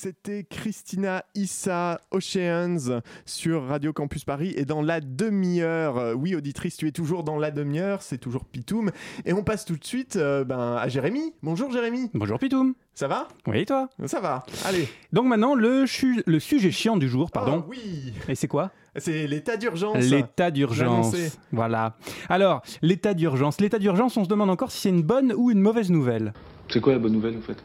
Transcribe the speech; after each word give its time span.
C'était 0.00 0.44
Christina 0.48 1.24
Issa 1.34 2.00
Oceans 2.12 3.00
sur 3.26 3.64
Radio 3.64 3.92
Campus 3.92 4.24
Paris 4.24 4.54
et 4.56 4.64
dans 4.64 4.80
la 4.80 5.00
demi-heure. 5.00 5.98
euh, 5.98 6.14
Oui, 6.14 6.36
auditrice, 6.36 6.76
tu 6.76 6.86
es 6.86 6.92
toujours 6.92 7.24
dans 7.24 7.36
la 7.36 7.50
demi-heure, 7.50 8.00
c'est 8.02 8.18
toujours 8.18 8.44
Pitoum. 8.44 8.92
Et 9.26 9.32
on 9.32 9.42
passe 9.42 9.64
tout 9.64 9.74
de 9.76 9.84
suite 9.84 10.14
euh, 10.14 10.44
ben, 10.44 10.76
à 10.76 10.86
Jérémy. 10.86 11.34
Bonjour 11.42 11.72
Jérémy, 11.72 12.10
Bonjour 12.14 12.38
Pitoum. 12.38 12.74
ça 12.94 13.08
va? 13.08 13.26
Oui, 13.48 13.58
et 13.58 13.66
toi? 13.66 13.88
Ça 14.06 14.20
va, 14.20 14.46
allez. 14.66 14.86
Donc 15.12 15.26
maintenant, 15.26 15.56
le, 15.56 15.84
sujet 15.86 16.70
chiant 16.70 16.96
du 16.96 17.08
jour, 17.08 17.32
pardon. 17.32 17.64
Ah, 17.64 17.68
oui, 17.68 18.12
Et 18.28 18.36
c'est 18.36 18.46
quoi? 18.46 18.70
C'est 18.94 19.26
l'état 19.26 19.56
d'urgence. 19.56 19.96
L'état 20.04 20.52
d'urgence. 20.52 21.16
Voilà. 21.50 21.96
Alors, 22.28 22.62
l'état 22.82 23.14
d'urgence. 23.14 23.60
L'état 23.60 23.80
d'urgence, 23.80 24.16
on 24.16 24.22
se 24.22 24.28
demande 24.28 24.50
encore 24.50 24.70
si 24.70 24.78
c'est 24.78 24.90
une 24.90 25.02
bonne 25.02 25.32
ou 25.36 25.50
une 25.50 25.60
mauvaise 25.60 25.90
nouvelle. 25.90 26.34
C'est 26.68 26.80
quoi 26.80 26.92
la 26.92 27.00
bonne 27.00 27.14
nouvelle 27.14 27.36
en 27.36 27.40
fait? 27.40 27.56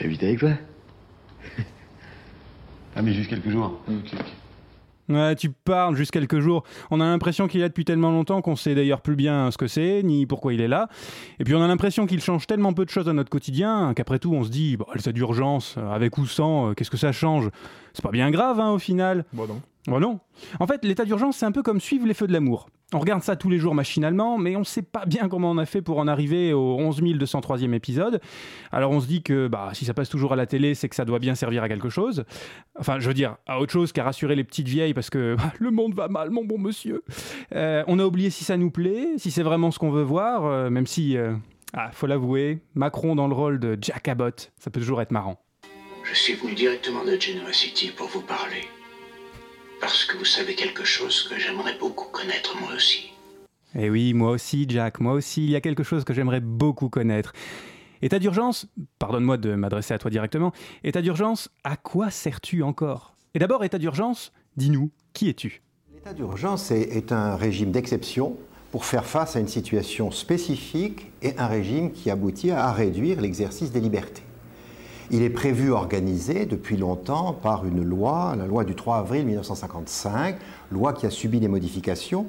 Vais 0.00 0.06
habiter 0.06 0.26
avec 0.26 0.38
toi. 0.38 0.50
Ah 2.96 3.02
mais 3.02 3.12
juste 3.12 3.30
quelques 3.30 3.50
jours. 3.50 3.80
Ok. 3.88 4.18
Ouais, 5.10 5.34
tu 5.34 5.50
parles 5.50 5.96
juste 5.96 6.12
quelques 6.12 6.38
jours. 6.38 6.62
On 6.90 7.00
a 7.00 7.04
l'impression 7.04 7.48
qu'il 7.48 7.60
est 7.60 7.64
là 7.64 7.68
depuis 7.68 7.84
tellement 7.84 8.10
longtemps 8.10 8.42
qu'on 8.42 8.54
sait 8.54 8.76
d'ailleurs 8.76 9.00
plus 9.00 9.16
bien 9.16 9.50
ce 9.50 9.58
que 9.58 9.66
c'est, 9.66 10.02
ni 10.04 10.24
pourquoi 10.24 10.54
il 10.54 10.60
est 10.60 10.68
là. 10.68 10.88
Et 11.40 11.44
puis 11.44 11.54
on 11.54 11.62
a 11.62 11.66
l'impression 11.66 12.06
qu'il 12.06 12.20
change 12.20 12.46
tellement 12.46 12.72
peu 12.72 12.84
de 12.84 12.90
choses 12.90 13.08
à 13.08 13.12
notre 13.12 13.30
quotidien 13.30 13.92
qu'après 13.94 14.20
tout 14.20 14.32
on 14.32 14.44
se 14.44 14.50
dit, 14.50 14.76
bon, 14.76 14.86
l'état 14.94 15.10
d'urgence, 15.10 15.74
euh, 15.78 15.90
avec 15.90 16.16
ou 16.16 16.26
sans, 16.26 16.70
euh, 16.70 16.74
qu'est-ce 16.74 16.90
que 16.90 16.96
ça 16.96 17.10
change? 17.10 17.48
C'est 17.94 18.02
pas 18.02 18.10
bien 18.10 18.30
grave 18.30 18.60
hein, 18.60 18.70
au 18.70 18.78
final. 18.78 19.24
Bon 19.32 19.46
non. 19.46 19.60
Oh 19.88 19.98
non. 19.98 20.20
En 20.58 20.66
fait, 20.66 20.84
l'état 20.84 21.04
d'urgence, 21.04 21.38
c'est 21.38 21.46
un 21.46 21.52
peu 21.52 21.62
comme 21.62 21.80
suivre 21.80 22.06
les 22.06 22.12
feux 22.14 22.26
de 22.26 22.32
l'amour. 22.32 22.68
On 22.92 22.98
regarde 22.98 23.22
ça 23.22 23.36
tous 23.36 23.48
les 23.48 23.58
jours 23.58 23.74
machinalement, 23.74 24.36
mais 24.36 24.56
on 24.56 24.64
sait 24.64 24.82
pas 24.82 25.06
bien 25.06 25.28
comment 25.28 25.50
on 25.50 25.58
a 25.58 25.64
fait 25.64 25.80
pour 25.80 25.98
en 25.98 26.08
arriver 26.08 26.52
au 26.52 26.76
11 26.76 27.00
203e 27.02 27.72
épisode. 27.72 28.20
Alors 28.72 28.90
on 28.90 29.00
se 29.00 29.06
dit 29.06 29.22
que 29.22 29.46
bah, 29.46 29.70
si 29.72 29.84
ça 29.84 29.94
passe 29.94 30.08
toujours 30.08 30.32
à 30.32 30.36
la 30.36 30.46
télé, 30.46 30.74
c'est 30.74 30.88
que 30.88 30.96
ça 30.96 31.04
doit 31.04 31.20
bien 31.20 31.34
servir 31.34 31.62
à 31.62 31.68
quelque 31.68 31.88
chose. 31.88 32.24
Enfin, 32.78 32.98
je 32.98 33.06
veux 33.06 33.14
dire, 33.14 33.36
à 33.46 33.60
autre 33.60 33.72
chose 33.72 33.92
qu'à 33.92 34.02
rassurer 34.02 34.34
les 34.34 34.44
petites 34.44 34.68
vieilles 34.68 34.92
parce 34.92 35.08
que 35.08 35.36
bah, 35.36 35.52
le 35.58 35.70
monde 35.70 35.94
va 35.94 36.08
mal, 36.08 36.30
mon 36.30 36.44
bon 36.44 36.58
monsieur. 36.58 37.02
Euh, 37.54 37.84
on 37.86 37.98
a 38.00 38.04
oublié 38.04 38.28
si 38.28 38.44
ça 38.44 38.56
nous 38.56 38.70
plaît, 38.70 39.06
si 39.16 39.30
c'est 39.30 39.44
vraiment 39.44 39.70
ce 39.70 39.78
qu'on 39.78 39.90
veut 39.90 40.02
voir, 40.02 40.44
euh, 40.44 40.68
même 40.68 40.86
si, 40.86 41.16
euh, 41.16 41.32
ah, 41.74 41.90
faut 41.92 42.08
l'avouer, 42.08 42.58
Macron 42.74 43.14
dans 43.14 43.28
le 43.28 43.34
rôle 43.34 43.60
de 43.60 43.78
Jack 43.80 44.08
Abbott, 44.08 44.52
ça 44.58 44.70
peut 44.70 44.80
toujours 44.80 45.00
être 45.00 45.12
marrant. 45.12 45.40
Je 46.12 46.18
suis 46.18 46.34
venu 46.34 46.54
directement 46.54 47.04
de 47.04 47.16
Genoa 47.20 47.52
City 47.52 47.92
pour 47.96 48.08
vous 48.08 48.22
parler. 48.22 48.64
Parce 49.80 50.04
que 50.04 50.16
vous 50.16 50.24
savez 50.24 50.56
quelque 50.56 50.82
chose 50.82 51.28
que 51.28 51.38
j'aimerais 51.38 51.78
beaucoup 51.78 52.08
connaître 52.10 52.56
moi 52.60 52.70
aussi. 52.74 53.12
Eh 53.78 53.88
oui, 53.90 54.12
moi 54.12 54.32
aussi, 54.32 54.66
Jack, 54.68 54.98
moi 54.98 55.12
aussi, 55.12 55.44
il 55.44 55.50
y 55.50 55.56
a 55.56 55.60
quelque 55.60 55.84
chose 55.84 56.02
que 56.02 56.12
j'aimerais 56.12 56.40
beaucoup 56.40 56.88
connaître. 56.88 57.32
État 58.02 58.18
d'urgence, 58.18 58.66
pardonne-moi 58.98 59.36
de 59.36 59.54
m'adresser 59.54 59.94
à 59.94 59.98
toi 59.98 60.10
directement, 60.10 60.52
état 60.82 61.00
d'urgence, 61.00 61.48
à 61.62 61.76
quoi 61.76 62.10
sers-tu 62.10 62.64
encore? 62.64 63.14
Et 63.34 63.38
d'abord, 63.38 63.62
état 63.62 63.78
d'urgence, 63.78 64.32
dis-nous, 64.56 64.90
qui 65.12 65.28
es-tu? 65.28 65.62
L'état 65.94 66.12
d'urgence 66.12 66.72
est, 66.72 66.96
est 66.96 67.12
un 67.12 67.36
régime 67.36 67.70
d'exception 67.70 68.36
pour 68.72 68.84
faire 68.84 69.06
face 69.06 69.36
à 69.36 69.40
une 69.40 69.48
situation 69.48 70.10
spécifique 70.10 71.06
et 71.22 71.38
un 71.38 71.46
régime 71.46 71.92
qui 71.92 72.10
aboutit 72.10 72.50
à 72.50 72.72
réduire 72.72 73.20
l'exercice 73.20 73.70
des 73.70 73.80
libertés. 73.80 74.22
Il 75.12 75.22
est 75.22 75.30
prévu, 75.30 75.72
organisé 75.72 76.46
depuis 76.46 76.76
longtemps 76.76 77.32
par 77.32 77.66
une 77.66 77.82
loi, 77.82 78.36
la 78.38 78.46
loi 78.46 78.62
du 78.62 78.76
3 78.76 78.98
avril 78.98 79.26
1955, 79.26 80.36
loi 80.70 80.92
qui 80.92 81.04
a 81.04 81.10
subi 81.10 81.40
des 81.40 81.48
modifications. 81.48 82.26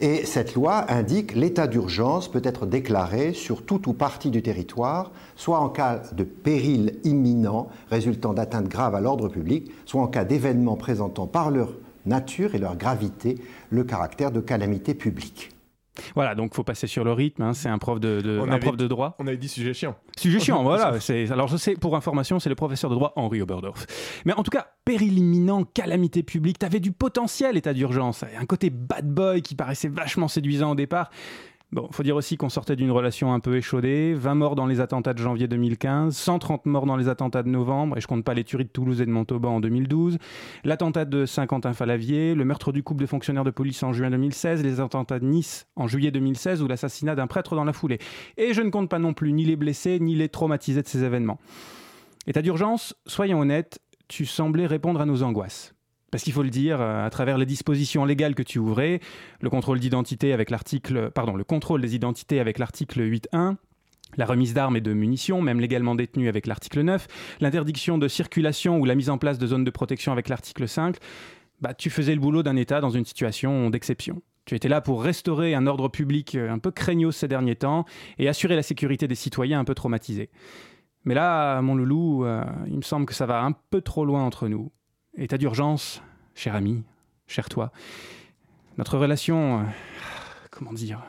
Et 0.00 0.24
cette 0.24 0.54
loi 0.54 0.90
indique 0.90 1.34
l'état 1.34 1.66
d'urgence 1.66 2.30
peut 2.30 2.40
être 2.42 2.64
déclaré 2.64 3.34
sur 3.34 3.66
tout 3.66 3.86
ou 3.88 3.92
partie 3.92 4.30
du 4.30 4.42
territoire, 4.42 5.10
soit 5.36 5.58
en 5.58 5.68
cas 5.68 6.00
de 6.12 6.24
péril 6.24 6.98
imminent 7.04 7.68
résultant 7.90 8.32
d'atteintes 8.32 8.68
graves 8.68 8.94
à 8.94 9.00
l'ordre 9.00 9.28
public, 9.28 9.70
soit 9.84 10.00
en 10.00 10.06
cas 10.06 10.24
d'événements 10.24 10.76
présentant 10.76 11.26
par 11.26 11.50
leur 11.50 11.74
nature 12.06 12.54
et 12.54 12.58
leur 12.58 12.76
gravité 12.76 13.36
le 13.68 13.84
caractère 13.84 14.32
de 14.32 14.40
calamité 14.40 14.94
publique. 14.94 15.55
Voilà, 16.14 16.34
donc 16.34 16.54
faut 16.54 16.64
passer 16.64 16.86
sur 16.86 17.04
le 17.04 17.12
rythme, 17.12 17.42
hein, 17.42 17.52
c'est 17.54 17.68
un 17.68 17.78
prof 17.78 18.00
de, 18.00 18.40
un 18.44 18.50
avait- 18.50 18.60
prof 18.60 18.76
de 18.76 18.86
droit. 18.86 19.16
On 19.18 19.26
avait 19.26 19.36
dit 19.36 19.48
sujet 19.48 19.74
chiant. 19.74 19.96
Sujet 20.18 20.40
chiant, 20.40 20.62
voilà. 20.62 21.00
c'est- 21.00 21.30
Alors 21.32 21.48
je 21.48 21.56
sais, 21.56 21.74
pour 21.74 21.96
information, 21.96 22.38
c'est 22.38 22.48
le 22.48 22.54
professeur 22.54 22.90
de 22.90 22.94
droit 22.94 23.12
Henri 23.16 23.40
Oberdorf. 23.42 23.86
Mais 24.24 24.32
en 24.34 24.42
tout 24.42 24.50
cas, 24.50 24.66
péril 24.84 25.18
imminent, 25.18 25.64
calamité 25.64 26.22
publique, 26.22 26.58
t'avais 26.58 26.80
du 26.80 26.92
potentiel, 26.92 27.56
état 27.56 27.72
d'urgence. 27.72 28.24
Un 28.38 28.46
côté 28.46 28.70
bad 28.70 29.08
boy 29.08 29.42
qui 29.42 29.54
paraissait 29.54 29.88
vachement 29.88 30.28
séduisant 30.28 30.72
au 30.72 30.74
départ. 30.74 31.10
Bon, 31.72 31.88
faut 31.90 32.04
dire 32.04 32.14
aussi 32.14 32.36
qu'on 32.36 32.48
sortait 32.48 32.76
d'une 32.76 32.92
relation 32.92 33.34
un 33.34 33.40
peu 33.40 33.56
échaudée. 33.56 34.14
20 34.14 34.36
morts 34.36 34.54
dans 34.54 34.66
les 34.66 34.80
attentats 34.80 35.14
de 35.14 35.18
janvier 35.18 35.48
2015, 35.48 36.16
130 36.16 36.64
morts 36.66 36.86
dans 36.86 36.96
les 36.96 37.08
attentats 37.08 37.42
de 37.42 37.48
novembre, 37.48 37.98
et 37.98 38.00
je 38.00 38.06
compte 38.06 38.24
pas 38.24 38.34
les 38.34 38.44
tueries 38.44 38.66
de 38.66 38.70
Toulouse 38.70 39.00
et 39.00 39.06
de 39.06 39.10
Montauban 39.10 39.56
en 39.56 39.60
2012, 39.60 40.18
l'attentat 40.62 41.04
de 41.04 41.26
Saint-Quentin-Falavier, 41.26 42.36
le 42.36 42.44
meurtre 42.44 42.70
du 42.70 42.84
couple 42.84 43.02
de 43.02 43.06
fonctionnaires 43.06 43.42
de 43.42 43.50
police 43.50 43.82
en 43.82 43.92
juin 43.92 44.10
2016, 44.10 44.62
les 44.62 44.78
attentats 44.80 45.18
de 45.18 45.26
Nice 45.26 45.66
en 45.74 45.88
juillet 45.88 46.12
2016 46.12 46.62
ou 46.62 46.68
l'assassinat 46.68 47.16
d'un 47.16 47.26
prêtre 47.26 47.56
dans 47.56 47.64
la 47.64 47.72
foulée. 47.72 47.98
Et 48.36 48.54
je 48.54 48.62
ne 48.62 48.70
compte 48.70 48.88
pas 48.88 49.00
non 49.00 49.12
plus 49.12 49.32
ni 49.32 49.44
les 49.44 49.56
blessés 49.56 49.98
ni 49.98 50.14
les 50.14 50.28
traumatisés 50.28 50.82
de 50.82 50.88
ces 50.88 51.02
événements. 51.02 51.40
État 52.28 52.42
d'urgence, 52.42 52.94
soyons 53.06 53.40
honnêtes, 53.40 53.80
tu 54.06 54.24
semblais 54.24 54.66
répondre 54.66 55.00
à 55.00 55.04
nos 55.04 55.24
angoisses. 55.24 55.75
Parce 56.16 56.24
qu'il 56.24 56.32
faut 56.32 56.42
le 56.42 56.48
dire, 56.48 56.80
euh, 56.80 57.04
à 57.04 57.10
travers 57.10 57.36
les 57.36 57.44
dispositions 57.44 58.06
légales 58.06 58.34
que 58.34 58.42
tu 58.42 58.58
ouvrais, 58.58 59.00
le 59.42 59.50
contrôle 59.50 59.80
d'identité 59.80 60.32
avec 60.32 60.48
l'article, 60.48 61.10
pardon, 61.10 61.36
le 61.36 61.44
contrôle 61.44 61.82
des 61.82 61.94
identités 61.94 62.40
avec 62.40 62.58
l'article 62.58 63.02
8.1, 63.02 63.56
la 64.16 64.24
remise 64.24 64.54
d'armes 64.54 64.78
et 64.78 64.80
de 64.80 64.94
munitions, 64.94 65.42
même 65.42 65.60
légalement 65.60 65.94
détenues 65.94 66.30
avec 66.30 66.46
l'article 66.46 66.80
9, 66.80 67.06
l'interdiction 67.40 67.98
de 67.98 68.08
circulation 68.08 68.78
ou 68.78 68.86
la 68.86 68.94
mise 68.94 69.10
en 69.10 69.18
place 69.18 69.36
de 69.36 69.46
zones 69.46 69.64
de 69.64 69.70
protection 69.70 70.10
avec 70.10 70.30
l'article 70.30 70.66
5, 70.66 70.96
bah, 71.60 71.74
tu 71.74 71.90
faisais 71.90 72.14
le 72.14 72.20
boulot 72.22 72.42
d'un 72.42 72.56
État 72.56 72.80
dans 72.80 72.88
une 72.88 73.04
situation 73.04 73.68
d'exception. 73.68 74.22
Tu 74.46 74.54
étais 74.54 74.70
là 74.70 74.80
pour 74.80 75.02
restaurer 75.02 75.54
un 75.54 75.66
ordre 75.66 75.88
public 75.88 76.34
euh, 76.34 76.50
un 76.50 76.58
peu 76.58 76.70
craignos 76.70 77.12
ces 77.14 77.28
derniers 77.28 77.56
temps 77.56 77.84
et 78.16 78.26
assurer 78.26 78.56
la 78.56 78.62
sécurité 78.62 79.06
des 79.06 79.16
citoyens 79.16 79.60
un 79.60 79.64
peu 79.66 79.74
traumatisés. 79.74 80.30
Mais 81.04 81.12
là, 81.12 81.60
mon 81.60 81.74
loulou, 81.74 82.24
euh, 82.24 82.42
il 82.68 82.76
me 82.78 82.82
semble 82.82 83.04
que 83.04 83.12
ça 83.12 83.26
va 83.26 83.44
un 83.44 83.52
peu 83.52 83.82
trop 83.82 84.06
loin 84.06 84.24
entre 84.24 84.48
nous. 84.48 84.72
État 85.18 85.38
d'urgence, 85.38 86.02
cher 86.34 86.54
ami, 86.54 86.84
cher 87.26 87.48
toi. 87.48 87.72
Notre 88.76 88.98
relation, 88.98 89.60
euh, 89.60 89.64
comment 90.50 90.74
dire 90.74 91.02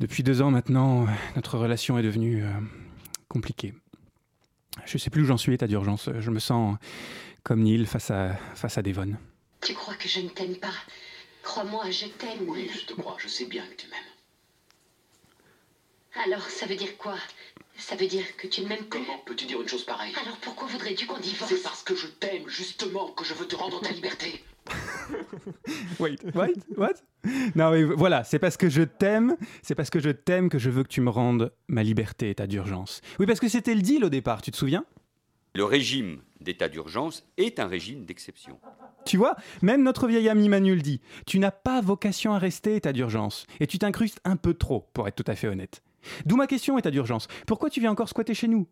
Depuis 0.00 0.22
deux 0.22 0.40
ans 0.40 0.50
maintenant, 0.50 1.06
notre 1.36 1.58
relation 1.58 1.98
est 1.98 2.02
devenue 2.02 2.42
euh, 2.42 2.50
compliquée. 3.28 3.74
Je 4.86 4.96
sais 4.96 5.10
plus 5.10 5.22
où 5.22 5.26
j'en 5.26 5.36
suis, 5.36 5.52
état 5.52 5.66
d'urgence. 5.66 6.08
Je 6.18 6.30
me 6.30 6.38
sens 6.38 6.78
comme 7.42 7.62
Neil 7.62 7.84
face 7.84 8.10
à, 8.10 8.34
face 8.54 8.78
à 8.78 8.82
Devon. 8.82 9.14
Tu 9.60 9.74
crois 9.74 9.94
que 9.94 10.08
je 10.08 10.20
ne 10.20 10.30
t'aime 10.30 10.56
pas? 10.56 10.72
Crois-moi, 11.42 11.90
je 11.90 12.06
t'aime. 12.06 12.48
Oui, 12.48 12.70
je 12.72 12.86
te 12.86 12.94
crois, 12.98 13.16
je 13.18 13.28
sais 13.28 13.44
bien 13.44 13.66
que 13.66 13.74
tu 13.74 13.88
m'aimes. 13.88 14.00
Alors, 16.24 16.48
ça 16.48 16.64
veut 16.64 16.76
dire 16.76 16.96
quoi? 16.96 17.16
Ça 17.82 17.96
veut 17.96 18.06
dire 18.06 18.24
que 18.36 18.46
tu 18.46 18.62
ne 18.62 18.68
m'aimes 18.68 18.84
plus 18.84 19.00
Comment 19.02 19.18
peux-tu 19.26 19.46
dire 19.46 19.60
une 19.60 19.66
chose 19.66 19.84
pareille? 19.84 20.12
Alors 20.22 20.36
pourquoi 20.36 20.68
voudrais-tu 20.68 21.06
qu'on 21.06 21.18
divorce? 21.18 21.50
C'est 21.52 21.62
parce 21.62 21.82
que 21.82 21.96
je 21.96 22.06
t'aime, 22.06 22.46
justement, 22.46 23.08
que 23.08 23.24
je 23.24 23.34
veux 23.34 23.46
te 23.46 23.56
rendre 23.56 23.80
ta 23.80 23.90
liberté. 23.90 24.44
Wait, 25.98 26.18
what, 26.34 26.48
what? 26.76 26.94
Non, 27.56 27.72
mais 27.72 27.82
voilà, 27.82 28.22
c'est 28.22 28.38
parce 28.38 28.56
que 28.56 28.68
je 28.68 28.82
t'aime, 28.82 29.36
c'est 29.62 29.74
parce 29.74 29.90
que 29.90 29.98
je 29.98 30.10
t'aime 30.10 30.48
que 30.48 30.60
je 30.60 30.70
veux 30.70 30.84
que 30.84 30.88
tu 30.88 31.00
me 31.00 31.10
rendes 31.10 31.52
ma 31.66 31.82
liberté, 31.82 32.30
état 32.30 32.46
d'urgence. 32.46 33.00
Oui, 33.18 33.26
parce 33.26 33.40
que 33.40 33.48
c'était 33.48 33.74
le 33.74 33.82
deal 33.82 34.04
au 34.04 34.10
départ, 34.10 34.42
tu 34.42 34.52
te 34.52 34.56
souviens? 34.56 34.84
Le 35.54 35.64
régime 35.64 36.22
d'état 36.40 36.68
d'urgence 36.68 37.26
est 37.36 37.58
un 37.58 37.66
régime 37.66 38.04
d'exception. 38.04 38.60
Tu 39.04 39.16
vois, 39.16 39.34
même 39.60 39.82
notre 39.82 40.06
vieil 40.06 40.28
ami 40.28 40.48
Manu 40.48 40.76
le 40.76 40.82
dit, 40.82 41.00
tu 41.26 41.40
n'as 41.40 41.50
pas 41.50 41.80
vocation 41.80 42.32
à 42.32 42.38
rester 42.38 42.76
état 42.76 42.92
d'urgence, 42.92 43.46
et 43.58 43.66
tu 43.66 43.78
t'incrustes 43.78 44.20
un 44.24 44.36
peu 44.36 44.54
trop, 44.54 44.88
pour 44.94 45.08
être 45.08 45.16
tout 45.16 45.30
à 45.30 45.34
fait 45.34 45.48
honnête. 45.48 45.82
D'où 46.26 46.36
ma 46.36 46.46
question, 46.46 46.78
état 46.78 46.90
d'urgence. 46.90 47.28
Pourquoi 47.46 47.70
tu 47.70 47.80
viens 47.80 47.90
encore 47.90 48.08
squatter 48.08 48.34
chez 48.34 48.48
nous? 48.48 48.66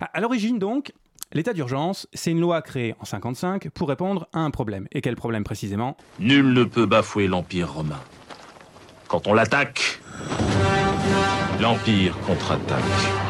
À 0.00 0.20
l'origine 0.20 0.58
donc, 0.58 0.92
l'état 1.32 1.52
d'urgence, 1.52 2.08
c'est 2.12 2.30
une 2.30 2.40
loi 2.40 2.62
créée 2.62 2.94
en 3.00 3.04
55 3.04 3.70
pour 3.70 3.88
répondre 3.88 4.28
à 4.32 4.40
un 4.40 4.50
problème. 4.50 4.86
Et 4.92 5.00
quel 5.00 5.16
problème 5.16 5.44
précisément? 5.44 5.96
Nul 6.18 6.52
ne 6.52 6.64
peut 6.64 6.86
bafouer 6.86 7.26
l'Empire 7.26 7.72
romain. 7.72 8.00
Quand 9.08 9.26
on 9.26 9.34
l'attaque, 9.34 10.00
l'Empire 11.60 12.18
contre-attaque. 12.26 13.27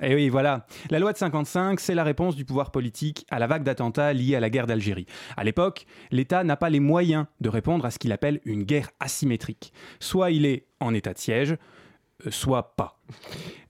Eh 0.00 0.14
oui, 0.14 0.28
voilà. 0.28 0.66
La 0.90 1.00
loi 1.00 1.12
de 1.12 1.18
55, 1.18 1.80
c'est 1.80 1.94
la 1.94 2.04
réponse 2.04 2.36
du 2.36 2.44
pouvoir 2.44 2.70
politique 2.70 3.26
à 3.30 3.38
la 3.40 3.48
vague 3.48 3.64
d'attentats 3.64 4.12
liés 4.12 4.36
à 4.36 4.40
la 4.40 4.48
guerre 4.48 4.68
d'Algérie. 4.68 5.06
À 5.36 5.42
l'époque, 5.42 5.86
l'État 6.12 6.44
n'a 6.44 6.56
pas 6.56 6.70
les 6.70 6.78
moyens 6.78 7.26
de 7.40 7.48
répondre 7.48 7.84
à 7.84 7.90
ce 7.90 7.98
qu'il 7.98 8.12
appelle 8.12 8.40
une 8.44 8.62
guerre 8.62 8.90
asymétrique. 9.00 9.72
Soit 9.98 10.30
il 10.30 10.46
est 10.46 10.66
en 10.78 10.94
état 10.94 11.12
de 11.12 11.18
siège, 11.18 11.56
soit 12.30 12.74
pas. 12.76 12.98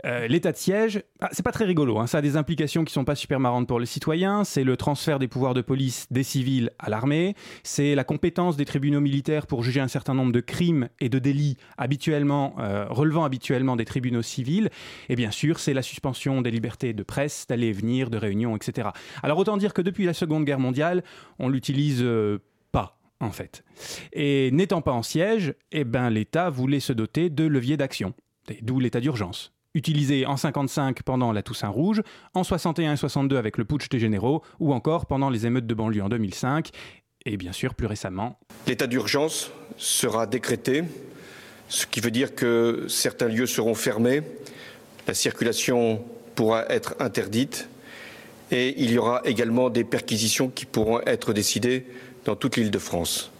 Euh, 0.04 0.26
l'état 0.28 0.52
de 0.52 0.56
siège, 0.56 1.02
ah, 1.20 1.28
c'est 1.32 1.42
pas 1.42 1.52
très 1.52 1.64
rigolo, 1.64 1.98
hein. 1.98 2.06
ça 2.06 2.18
a 2.18 2.22
des 2.22 2.36
implications 2.36 2.84
qui 2.84 2.92
sont 2.92 3.04
pas 3.04 3.14
super 3.14 3.40
marrantes 3.40 3.66
pour 3.66 3.80
les 3.80 3.86
citoyens, 3.86 4.44
c'est 4.44 4.64
le 4.64 4.76
transfert 4.76 5.18
des 5.18 5.28
pouvoirs 5.28 5.54
de 5.54 5.60
police 5.60 6.06
des 6.10 6.22
civils 6.22 6.70
à 6.78 6.88
l'armée, 6.88 7.34
c'est 7.62 7.94
la 7.94 8.04
compétence 8.04 8.56
des 8.56 8.64
tribunaux 8.64 9.00
militaires 9.00 9.46
pour 9.46 9.62
juger 9.62 9.80
un 9.80 9.88
certain 9.88 10.14
nombre 10.14 10.32
de 10.32 10.40
crimes 10.40 10.88
et 11.00 11.08
de 11.08 11.18
délits 11.18 11.56
habituellement, 11.76 12.54
euh, 12.58 12.86
relevant 12.88 13.24
habituellement 13.24 13.76
des 13.76 13.84
tribunaux 13.84 14.22
civils, 14.22 14.70
et 15.08 15.16
bien 15.16 15.30
sûr 15.30 15.58
c'est 15.58 15.74
la 15.74 15.82
suspension 15.82 16.42
des 16.42 16.50
libertés 16.50 16.92
de 16.92 17.02
presse, 17.02 17.46
d'aller 17.48 17.68
et 17.68 17.72
venir, 17.72 18.08
de 18.10 18.18
réunion, 18.18 18.56
etc. 18.56 18.90
Alors 19.22 19.38
autant 19.38 19.56
dire 19.56 19.74
que 19.74 19.82
depuis 19.82 20.04
la 20.04 20.14
Seconde 20.14 20.44
Guerre 20.44 20.60
mondiale, 20.60 21.02
on 21.38 21.48
l'utilise 21.48 22.06
pas 22.72 22.98
en 23.20 23.30
fait. 23.30 23.64
Et 24.12 24.50
n'étant 24.52 24.80
pas 24.80 24.92
en 24.92 25.02
siège, 25.02 25.54
eh 25.72 25.84
ben, 25.84 26.08
l'État 26.08 26.50
voulait 26.50 26.80
se 26.80 26.92
doter 26.92 27.30
de 27.30 27.44
leviers 27.44 27.76
d'action, 27.76 28.14
d'où 28.62 28.80
l'état 28.80 29.00
d'urgence 29.00 29.52
utilisé 29.74 30.26
en 30.26 30.36
55 30.36 31.02
pendant 31.02 31.32
la 31.32 31.42
Toussaint 31.42 31.68
Rouge, 31.68 32.02
en 32.34 32.44
61 32.44 32.94
et 32.94 32.96
62 32.96 33.36
avec 33.36 33.58
le 33.58 33.64
putsch 33.64 33.88
des 33.88 33.98
généraux, 33.98 34.42
ou 34.60 34.72
encore 34.72 35.06
pendant 35.06 35.30
les 35.30 35.46
émeutes 35.46 35.66
de 35.66 35.74
banlieue 35.74 36.02
en 36.02 36.08
2005, 36.08 36.70
et 37.24 37.36
bien 37.36 37.52
sûr 37.52 37.74
plus 37.74 37.86
récemment. 37.86 38.38
L'état 38.66 38.86
d'urgence 38.86 39.50
sera 39.76 40.26
décrété, 40.26 40.84
ce 41.68 41.86
qui 41.86 42.00
veut 42.00 42.10
dire 42.10 42.34
que 42.34 42.86
certains 42.88 43.28
lieux 43.28 43.46
seront 43.46 43.74
fermés, 43.74 44.22
la 45.06 45.14
circulation 45.14 46.02
pourra 46.34 46.66
être 46.68 46.94
interdite, 46.98 47.68
et 48.50 48.74
il 48.82 48.90
y 48.90 48.98
aura 48.98 49.20
également 49.24 49.68
des 49.68 49.84
perquisitions 49.84 50.48
qui 50.48 50.64
pourront 50.64 51.00
être 51.02 51.32
décidées 51.32 51.86
dans 52.24 52.36
toute 52.36 52.56
l'île 52.56 52.70
de 52.70 52.78
France. 52.78 53.30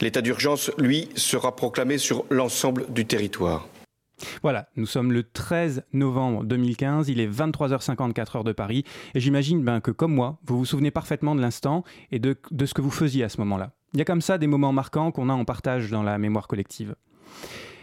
L'état 0.00 0.22
d'urgence, 0.22 0.70
lui, 0.78 1.08
sera 1.16 1.54
proclamé 1.54 1.98
sur 1.98 2.24
l'ensemble 2.30 2.86
du 2.90 3.04
territoire. 3.04 3.68
Voilà, 4.42 4.68
nous 4.76 4.86
sommes 4.86 5.12
le 5.12 5.22
13 5.22 5.84
novembre 5.92 6.44
2015, 6.44 7.08
il 7.08 7.20
est 7.20 7.28
23h54 7.28 8.38
heure 8.38 8.44
de 8.44 8.52
Paris, 8.52 8.84
et 9.14 9.20
j'imagine 9.20 9.62
ben, 9.62 9.80
que 9.80 9.90
comme 9.90 10.14
moi, 10.14 10.38
vous 10.46 10.58
vous 10.58 10.64
souvenez 10.64 10.90
parfaitement 10.90 11.34
de 11.34 11.40
l'instant 11.40 11.84
et 12.10 12.18
de, 12.18 12.36
ce 12.64 12.74
que 12.74 12.82
vous 12.82 12.90
faisiez 12.90 13.24
à 13.24 13.28
ce 13.28 13.38
moment-là. 13.38 13.72
Il 13.94 13.98
y 13.98 14.02
a 14.02 14.04
comme 14.04 14.20
ça 14.20 14.38
des 14.38 14.46
moments 14.46 14.72
marquants 14.72 15.10
qu'on 15.10 15.28
a 15.28 15.32
en 15.32 15.44
partage 15.44 15.90
dans 15.90 16.02
la 16.02 16.18
mémoire 16.18 16.46
collective. 16.46 16.94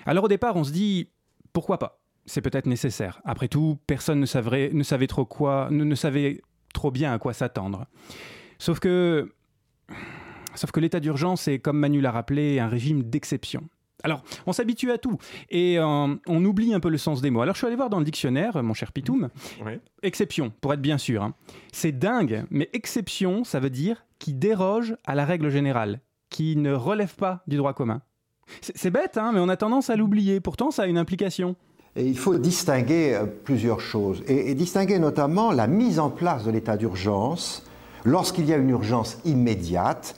Alors 0.06 0.26
au 0.26 0.28
départ, 0.28 0.56
on 0.56 0.64
se 0.64 0.72
dit, 0.72 1.10
pourquoi 1.54 1.80
pas? 1.80 2.00
C'est 2.26 2.42
peut-être 2.42 2.66
nécessaire. 2.66 3.22
Après 3.26 3.48
tout, 3.48 3.78
personne 3.88 4.20
ne 4.20 4.26
savait, 4.26 5.08
trop 5.08 5.26
quoi, 5.26 5.70
ne 5.72 5.96
savait 5.96 6.42
trop 6.74 6.92
bien 6.92 7.14
à 7.14 7.20
quoi 7.20 7.34
s'attendre. 7.34 7.88
Sauf 8.60 8.80
que, 8.80 9.34
sauf 10.56 10.72
que 10.72 10.80
l'état 10.80 11.00
d'urgence 11.00 11.48
est, 11.48 11.60
comme 11.60 11.78
Manu 11.78 12.02
l'a 12.02 12.12
rappelé, 12.12 12.60
un 12.60 12.68
régime 12.68 13.04
d'exception. 13.04 13.64
Alors, 14.08 14.24
on 14.46 14.54
s'habitue 14.54 14.90
à 14.92 14.98
tout 14.98 15.18
et 15.50 15.78
euh, 15.78 15.84
on 16.28 16.46
oublie 16.46 16.74
un 16.74 16.80
peu 16.80 16.88
le 16.88 16.98
sens 16.98 17.22
des 17.22 17.30
mots. 17.30 17.42
Alors, 17.42 17.56
je 17.56 17.58
suis 17.58 17.68
allé 17.68 17.76
voir 17.76 17.90
dans 17.90 18.00
le 18.00 18.06
dictionnaire, 18.06 18.64
mon 18.64 18.74
cher 18.74 18.94
Pitoum. 18.94 19.28
Exception, 20.02 20.54
pour 20.62 20.74
être 20.74 20.80
bien 20.82 20.98
sûr. 20.98 21.24
hein. 21.24 21.34
C'est 21.74 21.92
dingue, 21.92 22.46
mais 22.50 22.70
exception, 22.72 23.44
ça 23.44 23.60
veut 23.60 23.70
dire 23.70 24.06
qui 24.18 24.34
déroge 24.34 24.96
à 25.06 25.14
la 25.14 25.26
règle 25.26 25.50
générale, 25.50 26.00
qui 26.30 26.56
ne 26.56 26.72
relève 26.72 27.16
pas 27.16 27.44
du 27.48 27.58
droit 27.58 27.74
commun. 27.74 28.02
C'est 28.62 28.92
bête, 28.92 29.18
hein, 29.18 29.32
mais 29.34 29.42
on 29.42 29.50
a 29.50 29.58
tendance 29.58 29.90
à 29.90 29.98
l'oublier. 29.98 30.40
Pourtant, 30.40 30.72
ça 30.72 30.84
a 30.84 30.88
une 30.88 30.98
implication. 30.98 31.58
Et 31.98 32.06
il 32.06 32.18
faut 32.18 32.38
distinguer 32.38 33.14
euh, 33.14 33.26
plusieurs 33.26 33.82
choses, 33.82 34.24
et, 34.26 34.52
et 34.52 34.56
distinguer 34.56 35.00
notamment 35.00 35.52
la 35.52 35.68
mise 35.68 36.00
en 36.00 36.10
place 36.10 36.46
de 36.46 36.52
l'état 36.52 36.78
d'urgence 36.78 37.66
lorsqu'il 38.06 38.46
y 38.46 38.54
a 38.54 38.56
une 38.56 38.70
urgence 38.70 39.18
immédiate 39.26 40.16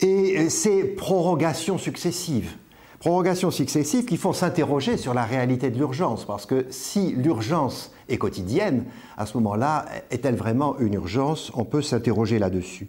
et 0.00 0.38
euh, 0.38 0.48
ces 0.48 0.84
prorogations 0.84 1.76
successives. 1.78 2.56
Prorogations 3.04 3.50
successives 3.50 4.06
qui 4.06 4.16
font 4.16 4.32
s'interroger 4.32 4.96
sur 4.96 5.12
la 5.12 5.26
réalité 5.26 5.70
de 5.70 5.76
l'urgence, 5.76 6.24
parce 6.24 6.46
que 6.46 6.64
si 6.70 7.12
l'urgence 7.12 7.92
est 8.08 8.16
quotidienne, 8.16 8.86
à 9.18 9.26
ce 9.26 9.36
moment-là, 9.36 9.84
est-elle 10.10 10.36
vraiment 10.36 10.78
une 10.78 10.94
urgence? 10.94 11.52
On 11.54 11.66
peut 11.66 11.82
s'interroger 11.82 12.38
là-dessus. 12.38 12.88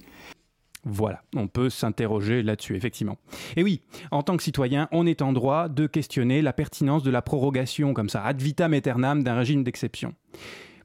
Voilà, 0.85 1.21
on 1.35 1.49
peut 1.49 1.69
s'interroger 1.69 2.43
là-dessus, 2.43 2.77
effectivement. 2.77 3.17
Et 3.57 3.63
oui, 3.63 3.81
en 4.09 4.23
tant 4.23 4.37
que 4.37 4.43
citoyen, 4.43 4.87
on 4.93 5.05
est 5.05 5.21
en 5.21 5.33
droit 5.33 5.67
de 5.67 5.85
questionner 5.85 6.41
la 6.41 6.53
pertinence 6.53 7.03
de 7.03 7.11
la 7.11 7.21
prorogation, 7.21 7.93
comme 7.93 8.07
ça, 8.07 8.23
ad 8.23 8.41
vitam 8.41 8.73
aeternam 8.73 9.21
d'un 9.21 9.35
régime 9.35 9.65
d'exception. 9.65 10.13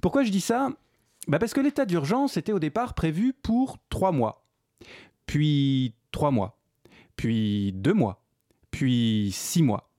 Pourquoi 0.00 0.24
je 0.24 0.32
dis 0.32 0.40
ça? 0.40 0.70
Bah 1.28 1.38
Parce 1.38 1.54
que 1.54 1.60
l'état 1.60 1.86
d'urgence 1.86 2.36
était 2.36 2.50
au 2.50 2.58
départ 2.58 2.94
prévu 2.94 3.32
pour 3.32 3.78
trois 3.90 4.10
mois, 4.10 4.44
puis 5.26 5.94
trois 6.10 6.32
mois, 6.32 6.58
puis 7.14 7.70
deux 7.76 7.94
mois, 7.94 8.20
six 8.88 9.62
mois. 9.62 9.90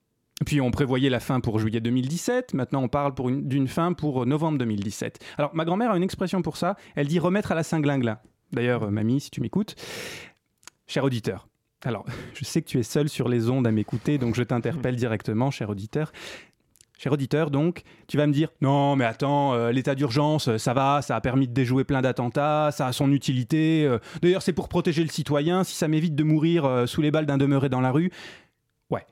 Puis 0.46 0.60
on 0.60 0.72
prévoyait 0.72 1.10
la 1.10 1.20
fin 1.20 1.40
pour 1.40 1.60
juillet 1.60 1.82
2017, 1.82 2.56
maintenant 2.56 2.82
on 2.84 2.88
parle 2.88 3.14
d'une 3.44 3.68
fin 3.68 3.94
pour 3.94 4.26
novembre 4.26 4.58
2017. 4.58 5.20
Alors 5.38 5.54
ma 5.54 5.66
grand-mère 5.66 5.92
a 5.92 5.98
une 5.98 6.04
expression 6.04 6.42
pour 6.42 6.58
ça, 6.58 6.76
elle 6.96 7.08
dit 7.08 7.20
remettre 7.20 7.52
à 7.52 7.56
la 7.56 7.64
Saint-Glinglin. 7.64 8.18
D'ailleurs, 8.52 8.84
euh, 8.84 8.90
mamie, 8.90 9.20
si 9.20 9.30
tu 9.30 9.40
m'écoutes, 9.40 9.76
cher 10.88 11.04
auditeur. 11.04 11.48
Alors, 11.84 12.06
je 12.34 12.44
sais 12.44 12.62
que 12.62 12.68
tu 12.68 12.80
es 12.80 12.84
seul 12.84 13.08
sur 13.08 13.30
les 13.30 13.50
ondes 13.50 13.68
à 13.68 13.72
m'écouter, 13.72 14.18
donc 14.18 14.36
je 14.36 14.42
t'interpelle 14.44 14.96
directement, 14.96 15.52
cher 15.52 15.70
auditeur. 15.70 16.12
Cher 16.98 17.12
auditeur, 17.12 17.50
donc, 17.50 17.82
tu 18.08 18.18
vas 18.18 18.28
me 18.28 18.34
dire 18.34 18.50
non, 18.62 18.96
mais 18.96 19.06
attends, 19.06 19.54
euh, 19.56 19.72
l'état 19.72 19.96
d'urgence, 19.96 20.48
euh, 20.48 20.58
ça 20.60 20.74
va, 20.76 21.02
ça 21.02 21.16
a 21.16 21.22
permis 21.22 21.48
de 21.48 21.54
déjouer 21.54 21.84
plein 21.84 22.02
d'attentats, 22.02 22.70
ça 22.72 22.86
a 22.86 22.92
son 22.94 23.12
utilité. 23.12 23.86
euh, 23.88 23.98
D'ailleurs, 24.22 24.44
c'est 24.44 24.54
pour 24.54 24.70
protéger 24.70 25.02
le 25.04 25.10
citoyen. 25.10 25.64
Si 25.64 25.76
ça 25.76 25.88
m'évite 25.88 26.14
de 26.14 26.24
mourir 26.24 26.66
euh, 26.66 26.86
sous 26.86 27.02
les 27.02 27.10
balles 27.10 27.26
d'un 27.26 27.40
demeuré 27.40 27.70
dans 27.70 27.82
la 27.82 27.92
rue, 27.92 28.12
ouais. 28.92 29.06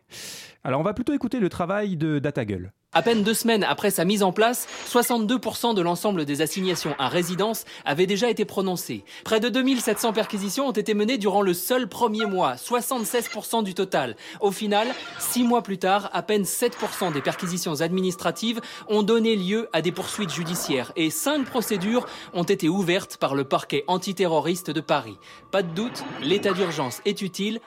Alors, 0.63 0.81
on 0.81 0.83
va 0.83 0.93
plutôt 0.93 1.13
écouter 1.13 1.39
le 1.39 1.49
travail 1.49 1.95
de 1.95 2.19
Data 2.19 2.43
Gueule. 2.43 2.73
À 2.91 3.03
peine 3.03 3.21
deux 3.21 3.35
semaines 3.35 3.63
après 3.63 3.91
sa 3.91 4.03
mise 4.03 4.23
en 4.23 4.31
place, 4.31 4.67
62% 4.91 5.75
de 5.75 5.81
l'ensemble 5.81 6.25
des 6.25 6.41
assignations 6.41 6.95
à 6.97 7.07
résidence 7.07 7.65
avaient 7.85 8.07
déjà 8.07 8.31
été 8.31 8.45
prononcées. 8.45 9.05
Près 9.23 9.39
de 9.39 9.47
2700 9.47 10.11
perquisitions 10.11 10.67
ont 10.67 10.71
été 10.71 10.95
menées 10.95 11.19
durant 11.19 11.43
le 11.43 11.53
seul 11.53 11.87
premier 11.87 12.25
mois, 12.25 12.55
76% 12.55 13.63
du 13.63 13.75
total. 13.75 14.15
Au 14.41 14.51
final, 14.51 14.87
six 15.19 15.43
mois 15.43 15.61
plus 15.61 15.77
tard, 15.77 16.09
à 16.13 16.23
peine 16.23 16.43
7% 16.43 17.13
des 17.13 17.21
perquisitions 17.21 17.81
administratives 17.81 18.59
ont 18.87 19.03
donné 19.03 19.35
lieu 19.35 19.69
à 19.71 19.83
des 19.83 19.91
poursuites 19.91 20.33
judiciaires 20.33 20.91
et 20.95 21.11
cinq 21.11 21.45
procédures 21.45 22.07
ont 22.33 22.43
été 22.43 22.69
ouvertes 22.69 23.17
par 23.17 23.35
le 23.35 23.43
parquet 23.43 23.83
antiterroriste 23.85 24.71
de 24.71 24.81
Paris. 24.81 25.17
Pas 25.51 25.61
de 25.61 25.73
doute, 25.73 26.03
l'état 26.23 26.53
d'urgence 26.53 27.01
est 27.05 27.21
utile 27.21 27.59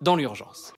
dans 0.00 0.16
l'urgence. 0.16 0.72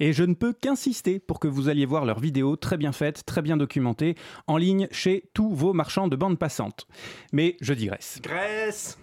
Et 0.00 0.12
je 0.12 0.24
ne 0.24 0.34
peux 0.34 0.52
qu'insister 0.52 1.18
pour 1.18 1.40
que 1.40 1.48
vous 1.48 1.68
alliez 1.68 1.86
voir 1.86 2.04
leurs 2.04 2.20
vidéos 2.20 2.56
très 2.56 2.76
bien 2.76 2.92
faites, 2.92 3.24
très 3.24 3.42
bien 3.42 3.56
documentées, 3.56 4.16
en 4.46 4.56
ligne 4.56 4.88
chez 4.90 5.24
tous 5.34 5.54
vos 5.54 5.72
marchands 5.72 6.08
de 6.08 6.16
bande 6.16 6.38
passante. 6.38 6.86
Mais 7.32 7.56
je 7.60 7.74
digresse. 7.74 8.20
Grèce 8.22 8.98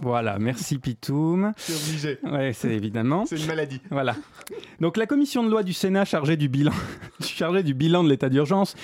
Voilà, 0.00 0.38
merci 0.38 0.78
Pitoum. 0.78 1.52
C'est 1.56 1.74
obligé. 1.74 2.18
Ouais, 2.24 2.52
c'est 2.52 2.70
évidemment. 2.70 3.24
C'est 3.26 3.36
une 3.38 3.46
maladie. 3.46 3.80
Voilà. 3.90 4.16
Donc 4.80 4.96
la 4.96 5.06
commission 5.06 5.44
de 5.44 5.50
loi 5.50 5.62
du 5.62 5.72
Sénat 5.72 6.04
chargée 6.04 6.36
du 6.36 6.48
bilan, 6.48 6.72
chargée 7.20 7.62
du 7.62 7.74
bilan 7.74 8.02
de 8.02 8.08
l'état 8.08 8.28
d'urgence 8.28 8.74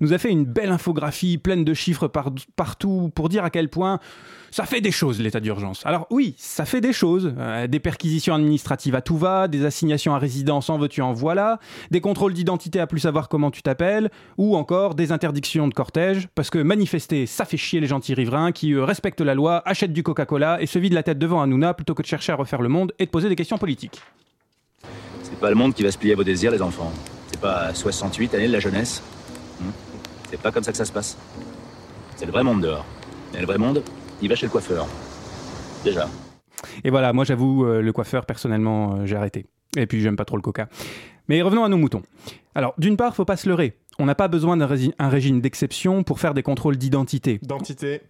nous 0.00 0.12
a 0.12 0.18
fait 0.18 0.30
une 0.30 0.44
belle 0.44 0.70
infographie 0.70 1.38
pleine 1.38 1.64
de 1.64 1.72
chiffres 1.74 2.08
par- 2.08 2.32
partout 2.56 3.10
pour 3.14 3.28
dire 3.28 3.44
à 3.44 3.50
quel 3.50 3.68
point 3.70 4.00
ça 4.50 4.64
fait 4.64 4.80
des 4.80 4.92
choses 4.92 5.20
l'état 5.20 5.40
d'urgence. 5.40 5.82
Alors 5.84 6.06
oui, 6.10 6.34
ça 6.38 6.64
fait 6.64 6.80
des 6.80 6.92
choses. 6.92 7.34
Euh, 7.36 7.66
des 7.66 7.80
perquisitions 7.80 8.34
administratives 8.34 8.94
à 8.94 9.02
tout 9.02 9.16
va, 9.18 9.48
des 9.48 9.64
assignations 9.64 10.14
à 10.14 10.18
résidence 10.18 10.70
en 10.70 10.78
veux-tu 10.78 11.02
en 11.02 11.12
voilà, 11.12 11.58
des 11.90 12.00
contrôles 12.00 12.32
d'identité 12.32 12.80
à 12.80 12.86
plus 12.86 13.00
savoir 13.00 13.28
comment 13.28 13.50
tu 13.50 13.62
t'appelles, 13.62 14.10
ou 14.38 14.56
encore 14.56 14.94
des 14.94 15.12
interdictions 15.12 15.68
de 15.68 15.74
cortège, 15.74 16.28
parce 16.34 16.48
que 16.48 16.58
manifester, 16.58 17.26
ça 17.26 17.44
fait 17.44 17.56
chier 17.58 17.80
les 17.80 17.86
gentils 17.86 18.14
riverains 18.14 18.52
qui 18.52 18.74
respectent 18.78 19.20
la 19.20 19.34
loi, 19.34 19.62
achètent 19.66 19.92
du 19.92 20.02
Coca-Cola 20.02 20.55
et 20.60 20.66
se 20.66 20.78
vident 20.78 20.94
la 20.94 21.02
tête 21.02 21.18
devant 21.18 21.40
Hanouna 21.40 21.74
plutôt 21.74 21.94
que 21.94 22.02
de 22.02 22.06
chercher 22.06 22.32
à 22.32 22.36
refaire 22.36 22.62
le 22.62 22.68
monde 22.68 22.92
et 22.98 23.06
de 23.06 23.10
poser 23.10 23.28
des 23.28 23.36
questions 23.36 23.58
politiques. 23.58 24.00
C'est 25.22 25.38
pas 25.38 25.50
le 25.50 25.56
monde 25.56 25.74
qui 25.74 25.82
va 25.82 25.90
se 25.90 25.98
plier 25.98 26.12
à 26.12 26.16
vos 26.16 26.24
désirs, 26.24 26.50
les 26.50 26.62
enfants. 26.62 26.92
C'est 27.28 27.40
pas 27.40 27.74
68 27.74 28.34
années 28.34 28.48
de 28.48 28.52
la 28.52 28.60
jeunesse. 28.60 29.02
Hmm 29.60 29.70
C'est 30.30 30.40
pas 30.40 30.52
comme 30.52 30.62
ça 30.62 30.72
que 30.72 30.78
ça 30.78 30.84
se 30.84 30.92
passe. 30.92 31.16
C'est 32.16 32.26
le 32.26 32.32
vrai 32.32 32.42
monde 32.42 32.62
dehors. 32.62 32.86
Et 33.34 33.40
le 33.40 33.46
vrai 33.46 33.58
monde, 33.58 33.82
il 34.22 34.28
va 34.28 34.34
chez 34.34 34.46
le 34.46 34.52
coiffeur. 34.52 34.86
Déjà. 35.84 36.08
Et 36.84 36.90
voilà, 36.90 37.12
moi 37.12 37.24
j'avoue, 37.24 37.66
euh, 37.66 37.82
le 37.82 37.92
coiffeur, 37.92 38.24
personnellement, 38.24 38.94
euh, 38.94 39.06
j'ai 39.06 39.16
arrêté. 39.16 39.46
Et 39.76 39.86
puis 39.86 40.00
j'aime 40.00 40.16
pas 40.16 40.24
trop 40.24 40.36
le 40.36 40.42
coca. 40.42 40.68
Mais 41.28 41.42
revenons 41.42 41.64
à 41.64 41.68
nos 41.68 41.76
moutons. 41.76 42.02
Alors, 42.54 42.74
d'une 42.78 42.96
part, 42.96 43.14
faut 43.14 43.24
pas 43.24 43.36
se 43.36 43.48
leurrer. 43.48 43.76
On 43.98 44.06
n'a 44.06 44.14
pas 44.14 44.28
besoin 44.28 44.56
d'un 44.56 45.08
régime 45.08 45.40
d'exception 45.40 46.02
pour 46.02 46.20
faire 46.20 46.34
des 46.34 46.42
contrôles 46.42 46.76
d'identité. 46.76 47.38
D'entité. 47.42 48.02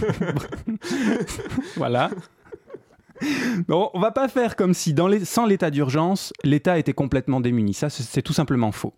Voilà. 1.76 2.10
Bon, 3.68 3.90
on 3.92 4.00
va 4.00 4.10
pas 4.12 4.28
faire 4.28 4.56
comme 4.56 4.72
si, 4.72 4.94
dans 4.94 5.08
sans 5.24 5.44
l'état 5.46 5.70
d'urgence, 5.70 6.32
l'État 6.42 6.78
était 6.78 6.94
complètement 6.94 7.40
démuni. 7.40 7.74
Ça, 7.74 7.90
c'est 7.90 8.22
tout 8.22 8.32
simplement 8.32 8.72
faux. 8.72 8.94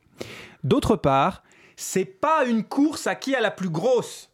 D'autre 0.62 0.94
part, 0.97 1.42
c'est 1.76 2.04
pas 2.04 2.44
une 2.47 2.62
course 2.62 3.06
à 3.06 3.14
qui 3.16 3.35
a 3.35 3.40
la 3.40 3.50
plus 3.50 3.68
grosse. 3.71 4.30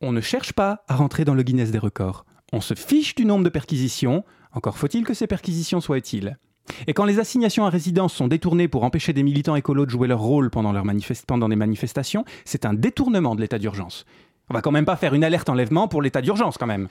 On 0.00 0.10
ne 0.10 0.20
cherche 0.20 0.52
pas 0.52 0.82
à 0.88 0.96
rentrer 0.96 1.24
dans 1.24 1.34
le 1.34 1.44
Guinness 1.44 1.70
des 1.70 1.78
records. 1.78 2.24
On 2.52 2.60
se 2.60 2.74
fiche 2.74 3.14
du 3.14 3.24
nombre 3.24 3.44
de 3.44 3.48
perquisitions. 3.48 4.24
Encore 4.52 4.76
faut-il 4.76 5.04
que 5.04 5.14
ces 5.14 5.28
perquisitions 5.28 5.80
soient 5.80 5.98
utiles. 5.98 6.36
Et 6.86 6.92
quand 6.94 7.04
les 7.04 7.18
assignations 7.20 7.64
à 7.64 7.70
résidence 7.70 8.12
sont 8.12 8.28
détournées 8.28 8.68
pour 8.68 8.82
empêcher 8.84 9.12
des 9.12 9.22
militants 9.22 9.56
écolos 9.56 9.86
de 9.86 9.90
jouer 9.90 10.08
leur 10.08 10.20
rôle 10.20 10.50
pendant, 10.50 10.72
leur 10.72 10.84
manifest- 10.84 11.26
pendant 11.26 11.48
des 11.48 11.56
manifestations, 11.56 12.24
c'est 12.44 12.64
un 12.66 12.74
détournement 12.74 13.34
de 13.36 13.40
l'état 13.40 13.58
d'urgence. 13.58 14.04
On 14.52 14.54
va 14.54 14.60
quand 14.60 14.70
même 14.70 14.84
pas 14.84 14.96
faire 14.96 15.14
une 15.14 15.24
alerte 15.24 15.48
enlèvement 15.48 15.88
pour 15.88 16.02
l'état 16.02 16.20
d'urgence 16.20 16.58
quand 16.58 16.66
même. 16.66 16.88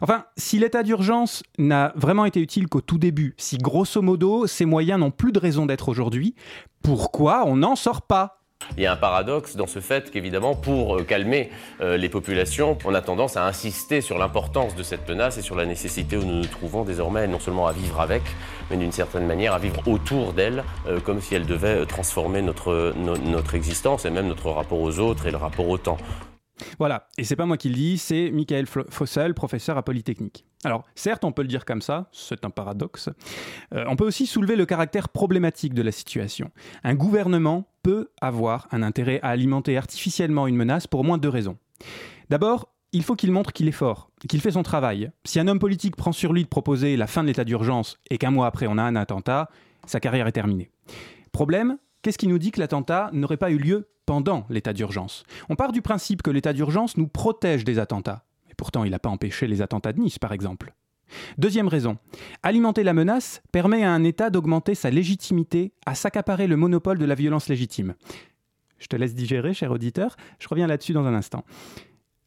Enfin, 0.00 0.24
si 0.36 0.58
l'état 0.58 0.82
d'urgence 0.82 1.44
n'a 1.56 1.92
vraiment 1.94 2.24
été 2.24 2.40
utile 2.40 2.66
qu'au 2.66 2.80
tout 2.80 2.98
début, 2.98 3.36
si 3.36 3.58
grosso 3.58 4.02
modo 4.02 4.48
ces 4.48 4.64
moyens 4.64 4.98
n'ont 4.98 5.12
plus 5.12 5.30
de 5.30 5.38
raison 5.38 5.66
d'être 5.66 5.88
aujourd'hui, 5.88 6.34
pourquoi 6.82 7.44
on 7.46 7.54
n'en 7.58 7.76
sort 7.76 8.02
pas? 8.02 8.40
Il 8.76 8.82
y 8.82 8.86
a 8.86 8.92
un 8.92 8.96
paradoxe 8.96 9.54
dans 9.54 9.68
ce 9.68 9.78
fait 9.78 10.10
qu'évidemment, 10.10 10.56
pour 10.56 10.96
euh, 10.96 11.04
calmer 11.04 11.50
euh, 11.80 11.96
les 11.96 12.08
populations, 12.08 12.76
on 12.84 12.92
a 12.92 13.00
tendance 13.02 13.36
à 13.36 13.46
insister 13.46 14.00
sur 14.00 14.18
l'importance 14.18 14.74
de 14.74 14.82
cette 14.82 15.08
menace 15.08 15.38
et 15.38 15.42
sur 15.42 15.54
la 15.54 15.64
nécessité 15.64 16.16
où 16.16 16.24
nous 16.24 16.38
nous 16.40 16.46
trouvons 16.46 16.82
désormais, 16.82 17.28
non 17.28 17.38
seulement 17.38 17.68
à 17.68 17.72
vivre 17.72 18.00
avec, 18.00 18.22
mais 18.68 18.76
d'une 18.76 18.90
certaine 18.90 19.26
manière 19.28 19.54
à 19.54 19.60
vivre 19.60 19.86
autour 19.86 20.32
d'elle, 20.32 20.64
euh, 20.88 20.98
comme 20.98 21.20
si 21.20 21.36
elle 21.36 21.46
devait 21.46 21.86
transformer 21.86 22.42
notre, 22.42 22.94
no- 22.96 23.16
notre 23.16 23.54
existence 23.54 24.04
et 24.06 24.10
même 24.10 24.26
notre 24.26 24.50
rapport 24.50 24.80
aux 24.80 24.98
autres 24.98 25.28
et 25.28 25.30
le 25.30 25.36
rapport 25.36 25.68
au 25.68 25.78
temps. 25.78 25.98
Voilà, 26.78 27.08
et 27.18 27.24
c'est 27.24 27.36
pas 27.36 27.46
moi 27.46 27.56
qui 27.56 27.68
le 27.68 27.74
dis, 27.74 27.98
c'est 27.98 28.30
Michael 28.30 28.66
Fossel, 28.66 29.34
professeur 29.34 29.76
à 29.76 29.82
Polytechnique. 29.82 30.44
Alors, 30.64 30.84
certes, 30.94 31.24
on 31.24 31.32
peut 31.32 31.42
le 31.42 31.48
dire 31.48 31.64
comme 31.64 31.82
ça, 31.82 32.08
c'est 32.12 32.44
un 32.44 32.50
paradoxe. 32.50 33.10
Euh, 33.74 33.84
on 33.88 33.96
peut 33.96 34.06
aussi 34.06 34.26
soulever 34.26 34.56
le 34.56 34.66
caractère 34.66 35.08
problématique 35.08 35.74
de 35.74 35.82
la 35.82 35.92
situation. 35.92 36.50
Un 36.82 36.94
gouvernement 36.94 37.68
peut 37.82 38.10
avoir 38.20 38.66
un 38.72 38.82
intérêt 38.82 39.20
à 39.22 39.28
alimenter 39.28 39.76
artificiellement 39.76 40.46
une 40.46 40.56
menace 40.56 40.86
pour 40.86 41.00
au 41.00 41.04
moins 41.04 41.18
deux 41.18 41.28
raisons. 41.28 41.58
D'abord, 42.28 42.72
il 42.92 43.02
faut 43.02 43.16
qu'il 43.16 43.32
montre 43.32 43.52
qu'il 43.52 43.68
est 43.68 43.72
fort, 43.72 44.10
qu'il 44.28 44.40
fait 44.40 44.52
son 44.52 44.62
travail. 44.62 45.10
Si 45.24 45.38
un 45.38 45.46
homme 45.46 45.58
politique 45.58 45.94
prend 45.94 46.12
sur 46.12 46.32
lui 46.32 46.42
de 46.42 46.48
proposer 46.48 46.96
la 46.96 47.06
fin 47.06 47.22
de 47.22 47.28
l'état 47.28 47.44
d'urgence 47.44 47.98
et 48.10 48.18
qu'un 48.18 48.30
mois 48.30 48.46
après 48.46 48.66
on 48.66 48.78
a 48.78 48.82
un 48.82 48.96
attentat, 48.96 49.50
sa 49.86 50.00
carrière 50.00 50.26
est 50.26 50.32
terminée. 50.32 50.70
Problème, 51.32 51.78
qu'est-ce 52.02 52.18
qui 52.18 52.28
nous 52.28 52.38
dit 52.38 52.50
que 52.50 52.60
l'attentat 52.60 53.10
n'aurait 53.12 53.36
pas 53.36 53.50
eu 53.50 53.58
lieu 53.58 53.88
pendant 54.08 54.46
l'état 54.48 54.72
d'urgence 54.72 55.24
On 55.50 55.54
part 55.54 55.70
du 55.70 55.82
principe 55.82 56.22
que 56.22 56.30
l'état 56.30 56.54
d'urgence 56.54 56.96
nous 56.96 57.08
protège 57.08 57.62
des 57.62 57.78
attentats. 57.78 58.24
Et 58.50 58.54
pourtant, 58.54 58.84
il 58.84 58.90
n'a 58.90 58.98
pas 58.98 59.10
empêché 59.10 59.46
les 59.46 59.60
attentats 59.60 59.92
de 59.92 60.00
Nice, 60.00 60.18
par 60.18 60.32
exemple. 60.32 60.72
Deuxième 61.36 61.68
raison, 61.68 61.98
alimenter 62.42 62.84
la 62.84 62.94
menace 62.94 63.42
permet 63.52 63.84
à 63.84 63.92
un 63.92 64.04
État 64.04 64.30
d'augmenter 64.30 64.74
sa 64.74 64.88
légitimité 64.88 65.74
à 65.84 65.94
s'accaparer 65.94 66.46
le 66.46 66.56
monopole 66.56 66.96
de 66.96 67.04
la 67.04 67.14
violence 67.14 67.50
légitime. 67.50 67.96
Je 68.78 68.86
te 68.86 68.96
laisse 68.96 69.14
digérer, 69.14 69.52
cher 69.52 69.70
auditeur, 69.72 70.16
je 70.38 70.48
reviens 70.48 70.68
là-dessus 70.68 70.94
dans 70.94 71.04
un 71.04 71.12
instant. 71.14 71.44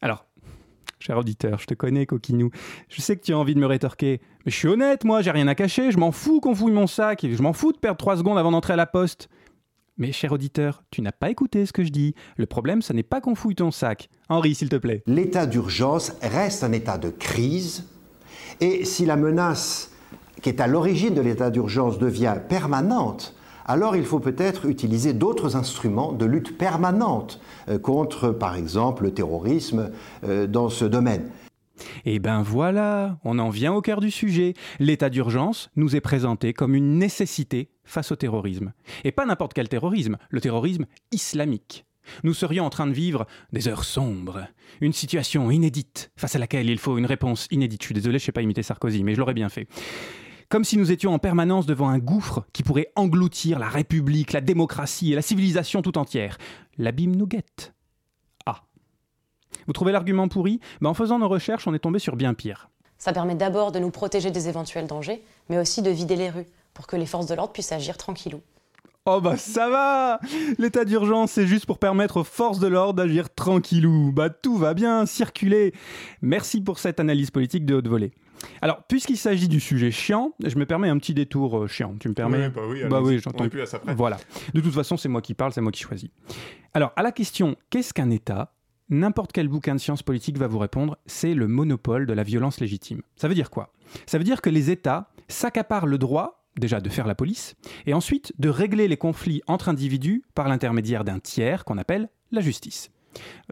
Alors, 0.00 0.26
cher 1.00 1.18
auditeur, 1.18 1.58
je 1.58 1.66
te 1.66 1.74
connais, 1.74 2.06
coquinou, 2.06 2.50
je 2.90 3.02
sais 3.02 3.16
que 3.16 3.24
tu 3.24 3.32
as 3.32 3.38
envie 3.38 3.56
de 3.56 3.60
me 3.60 3.66
rétorquer, 3.66 4.20
mais 4.46 4.52
je 4.52 4.56
suis 4.56 4.68
honnête, 4.68 5.02
moi, 5.02 5.20
j'ai 5.20 5.32
rien 5.32 5.48
à 5.48 5.56
cacher, 5.56 5.90
je 5.90 5.98
m'en 5.98 6.12
fous 6.12 6.38
qu'on 6.38 6.54
fouille 6.54 6.70
mon 6.70 6.86
sac, 6.86 7.26
je 7.28 7.42
m'en 7.42 7.52
fous 7.52 7.72
de 7.72 7.78
perdre 7.78 7.98
trois 7.98 8.16
secondes 8.16 8.38
avant 8.38 8.52
d'entrer 8.52 8.74
à 8.74 8.76
la 8.76 8.86
poste. 8.86 9.28
Mais 9.98 10.10
cher 10.10 10.32
auditeur, 10.32 10.82
tu 10.90 11.02
n'as 11.02 11.12
pas 11.12 11.30
écouté 11.30 11.66
ce 11.66 11.72
que 11.72 11.84
je 11.84 11.90
dis. 11.90 12.14
Le 12.36 12.46
problème, 12.46 12.80
ce 12.80 12.92
n'est 12.92 13.02
pas 13.02 13.20
qu'on 13.20 13.34
fouille 13.34 13.54
ton 13.54 13.70
sac. 13.70 14.08
Henri, 14.28 14.54
s'il 14.54 14.70
te 14.70 14.76
plaît. 14.76 15.02
L'état 15.06 15.46
d'urgence 15.46 16.12
reste 16.22 16.64
un 16.64 16.72
état 16.72 16.96
de 16.96 17.10
crise 17.10 17.84
et 18.60 18.84
si 18.84 19.04
la 19.04 19.16
menace 19.16 19.90
qui 20.40 20.48
est 20.48 20.60
à 20.60 20.66
l'origine 20.66 21.14
de 21.14 21.20
l'état 21.20 21.50
d'urgence 21.50 21.98
devient 21.98 22.36
permanente, 22.48 23.34
alors 23.64 23.94
il 23.94 24.04
faut 24.04 24.18
peut-être 24.18 24.66
utiliser 24.66 25.12
d'autres 25.12 25.56
instruments 25.56 26.12
de 26.12 26.24
lutte 26.24 26.58
permanente 26.58 27.40
euh, 27.68 27.78
contre, 27.78 28.30
par 28.30 28.56
exemple, 28.56 29.04
le 29.04 29.14
terrorisme 29.14 29.90
euh, 30.24 30.46
dans 30.46 30.68
ce 30.68 30.84
domaine. 30.84 31.28
Eh 32.04 32.18
ben 32.18 32.42
voilà, 32.42 33.18
on 33.24 33.38
en 33.38 33.50
vient 33.50 33.72
au 33.72 33.80
cœur 33.80 34.00
du 34.00 34.10
sujet. 34.10 34.54
L'état 34.78 35.10
d'urgence 35.10 35.70
nous 35.76 35.96
est 35.96 36.00
présenté 36.00 36.52
comme 36.52 36.74
une 36.74 36.98
nécessité 36.98 37.70
face 37.84 38.12
au 38.12 38.16
terrorisme. 38.16 38.72
Et 39.04 39.12
pas 39.12 39.26
n'importe 39.26 39.54
quel 39.54 39.68
terrorisme, 39.68 40.16
le 40.30 40.40
terrorisme 40.40 40.86
islamique. 41.10 41.84
Nous 42.24 42.34
serions 42.34 42.64
en 42.64 42.70
train 42.70 42.86
de 42.86 42.92
vivre 42.92 43.26
des 43.52 43.68
heures 43.68 43.84
sombres, 43.84 44.46
une 44.80 44.92
situation 44.92 45.50
inédite 45.50 46.10
face 46.16 46.34
à 46.34 46.38
laquelle 46.38 46.68
il 46.68 46.78
faut 46.78 46.98
une 46.98 47.06
réponse 47.06 47.46
inédite. 47.50 47.82
Je 47.82 47.86
suis 47.86 47.94
désolé, 47.94 48.18
je 48.18 48.24
ne 48.24 48.26
sais 48.26 48.32
pas 48.32 48.42
imiter 48.42 48.62
Sarkozy, 48.62 49.04
mais 49.04 49.14
je 49.14 49.20
l'aurais 49.20 49.34
bien 49.34 49.48
fait. 49.48 49.68
Comme 50.48 50.64
si 50.64 50.76
nous 50.76 50.92
étions 50.92 51.14
en 51.14 51.18
permanence 51.18 51.64
devant 51.64 51.88
un 51.88 51.98
gouffre 51.98 52.44
qui 52.52 52.62
pourrait 52.62 52.92
engloutir 52.94 53.58
la 53.58 53.68
République, 53.68 54.32
la 54.32 54.42
démocratie 54.42 55.12
et 55.12 55.14
la 55.14 55.22
civilisation 55.22 55.80
tout 55.80 55.96
entière. 55.96 56.36
L'abîme 56.76 57.16
nous 57.16 57.26
guette. 57.26 57.72
Vous 59.66 59.72
trouvez 59.72 59.92
l'argument 59.92 60.28
pourri? 60.28 60.60
Ben 60.80 60.90
En 60.90 60.94
faisant 60.94 61.18
nos 61.18 61.28
recherches, 61.28 61.66
on 61.66 61.74
est 61.74 61.78
tombé 61.78 61.98
sur 61.98 62.16
bien 62.16 62.34
pire. 62.34 62.68
Ça 62.98 63.12
permet 63.12 63.34
d'abord 63.34 63.72
de 63.72 63.78
nous 63.78 63.90
protéger 63.90 64.30
des 64.30 64.48
éventuels 64.48 64.86
dangers, 64.86 65.22
mais 65.48 65.58
aussi 65.58 65.82
de 65.82 65.90
vider 65.90 66.16
les 66.16 66.30
rues, 66.30 66.46
pour 66.74 66.86
que 66.86 66.96
les 66.96 67.06
forces 67.06 67.26
de 67.26 67.34
l'ordre 67.34 67.52
puissent 67.52 67.72
agir 67.72 67.96
tranquillou. 67.96 68.40
Oh 69.04 69.20
bah 69.20 69.36
ça 69.36 69.68
va 69.68 70.20
L'état 70.58 70.84
d'urgence, 70.84 71.32
c'est 71.32 71.48
juste 71.48 71.66
pour 71.66 71.80
permettre 71.80 72.18
aux 72.18 72.24
forces 72.24 72.60
de 72.60 72.68
l'ordre 72.68 72.94
d'agir 72.94 73.34
tranquillou. 73.34 74.12
Bah 74.12 74.30
tout 74.30 74.56
va 74.56 74.74
bien, 74.74 75.06
circuler. 75.06 75.74
Merci 76.20 76.60
pour 76.60 76.78
cette 76.78 77.00
analyse 77.00 77.32
politique 77.32 77.66
de 77.66 77.74
haute 77.74 77.88
volée. 77.88 78.12
Alors, 78.60 78.84
puisqu'il 78.84 79.16
s'agit 79.16 79.48
du 79.48 79.58
sujet 79.58 79.90
chiant, 79.90 80.32
je 80.44 80.56
me 80.56 80.66
permets 80.66 80.88
un 80.88 80.98
petit 80.98 81.14
détour 81.14 81.58
euh, 81.58 81.66
chiant. 81.66 81.94
Tu 81.98 82.08
me 82.08 82.14
permets? 82.14 82.46
Oui, 82.46 82.52
bah 82.54 82.62
oui, 82.68 82.82
bah 82.88 83.00
oui, 83.02 83.16
On 83.16 83.18
j'entends. 83.18 83.44
est 83.44 83.48
plus 83.48 83.62
à 83.62 83.66
ça 83.66 83.80
près. 83.80 83.94
Voilà. 83.94 84.18
De 84.54 84.60
toute 84.60 84.72
façon, 84.74 84.96
c'est 84.96 85.08
moi 85.08 85.20
qui 85.22 85.34
parle, 85.34 85.52
c'est 85.52 85.60
moi 85.60 85.72
qui 85.72 85.82
choisis. 85.82 86.10
Alors, 86.74 86.92
à 86.96 87.02
la 87.02 87.10
question 87.12 87.56
qu'est-ce 87.70 87.92
qu'un 87.92 88.10
État? 88.10 88.52
N'importe 88.92 89.32
quel 89.32 89.48
bouquin 89.48 89.74
de 89.74 89.80
sciences 89.80 90.02
politiques 90.02 90.36
va 90.36 90.48
vous 90.48 90.58
répondre 90.58 90.98
c'est 91.06 91.32
le 91.32 91.48
monopole 91.48 92.04
de 92.04 92.12
la 92.12 92.22
violence 92.22 92.60
légitime. 92.60 93.00
Ça 93.16 93.26
veut 93.26 93.34
dire 93.34 93.48
quoi? 93.48 93.72
Ça 94.04 94.18
veut 94.18 94.24
dire 94.24 94.42
que 94.42 94.50
les 94.50 94.70
États 94.70 95.08
s'accaparent 95.28 95.86
le 95.86 95.96
droit 95.96 96.44
déjà 96.58 96.78
de 96.78 96.90
faire 96.90 97.06
la 97.06 97.14
police, 97.14 97.54
et 97.86 97.94
ensuite 97.94 98.34
de 98.38 98.50
régler 98.50 98.88
les 98.88 98.98
conflits 98.98 99.40
entre 99.46 99.70
individus 99.70 100.22
par 100.34 100.46
l'intermédiaire 100.46 101.04
d'un 101.04 101.18
tiers 101.20 101.64
qu'on 101.64 101.78
appelle 101.78 102.10
la 102.32 102.42
justice. 102.42 102.90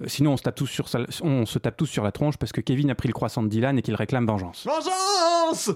Euh, 0.02 0.08
sinon, 0.08 0.32
on 0.32 0.36
se, 0.36 0.42
tape 0.42 0.56
tous 0.56 0.66
sur 0.66 0.86
on 1.22 1.46
se 1.46 1.58
tape 1.58 1.78
tous 1.78 1.86
sur 1.86 2.04
la 2.04 2.12
tronche 2.12 2.36
parce 2.36 2.52
que 2.52 2.60
Kevin 2.60 2.90
a 2.90 2.94
pris 2.94 3.08
le 3.08 3.14
croissant 3.14 3.42
de 3.42 3.48
Dylan 3.48 3.78
et 3.78 3.82
qu'il 3.82 3.94
réclame 3.94 4.26
vengeance. 4.26 4.66
Vengeance 4.66 5.70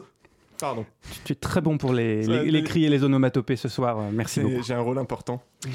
Pardon. 0.65 0.87
Tu, 1.13 1.21
tu 1.25 1.33
es 1.33 1.37
très 1.37 1.61
bon 1.61 1.77
pour 1.77 1.93
les, 1.93 2.27
les, 2.27 2.51
les 2.51 2.63
cris 2.63 2.87
et 2.87 2.89
les 2.89 3.05
onomatopées 3.05 3.57
ce 3.57 3.69
soir. 3.69 3.99
euh, 3.99 4.03
Merci 4.11 4.41
beaucoup. 4.41 4.63
J'ai 4.63 4.73
un 4.73 4.81
rôle 4.81 4.99
important. 4.99 5.43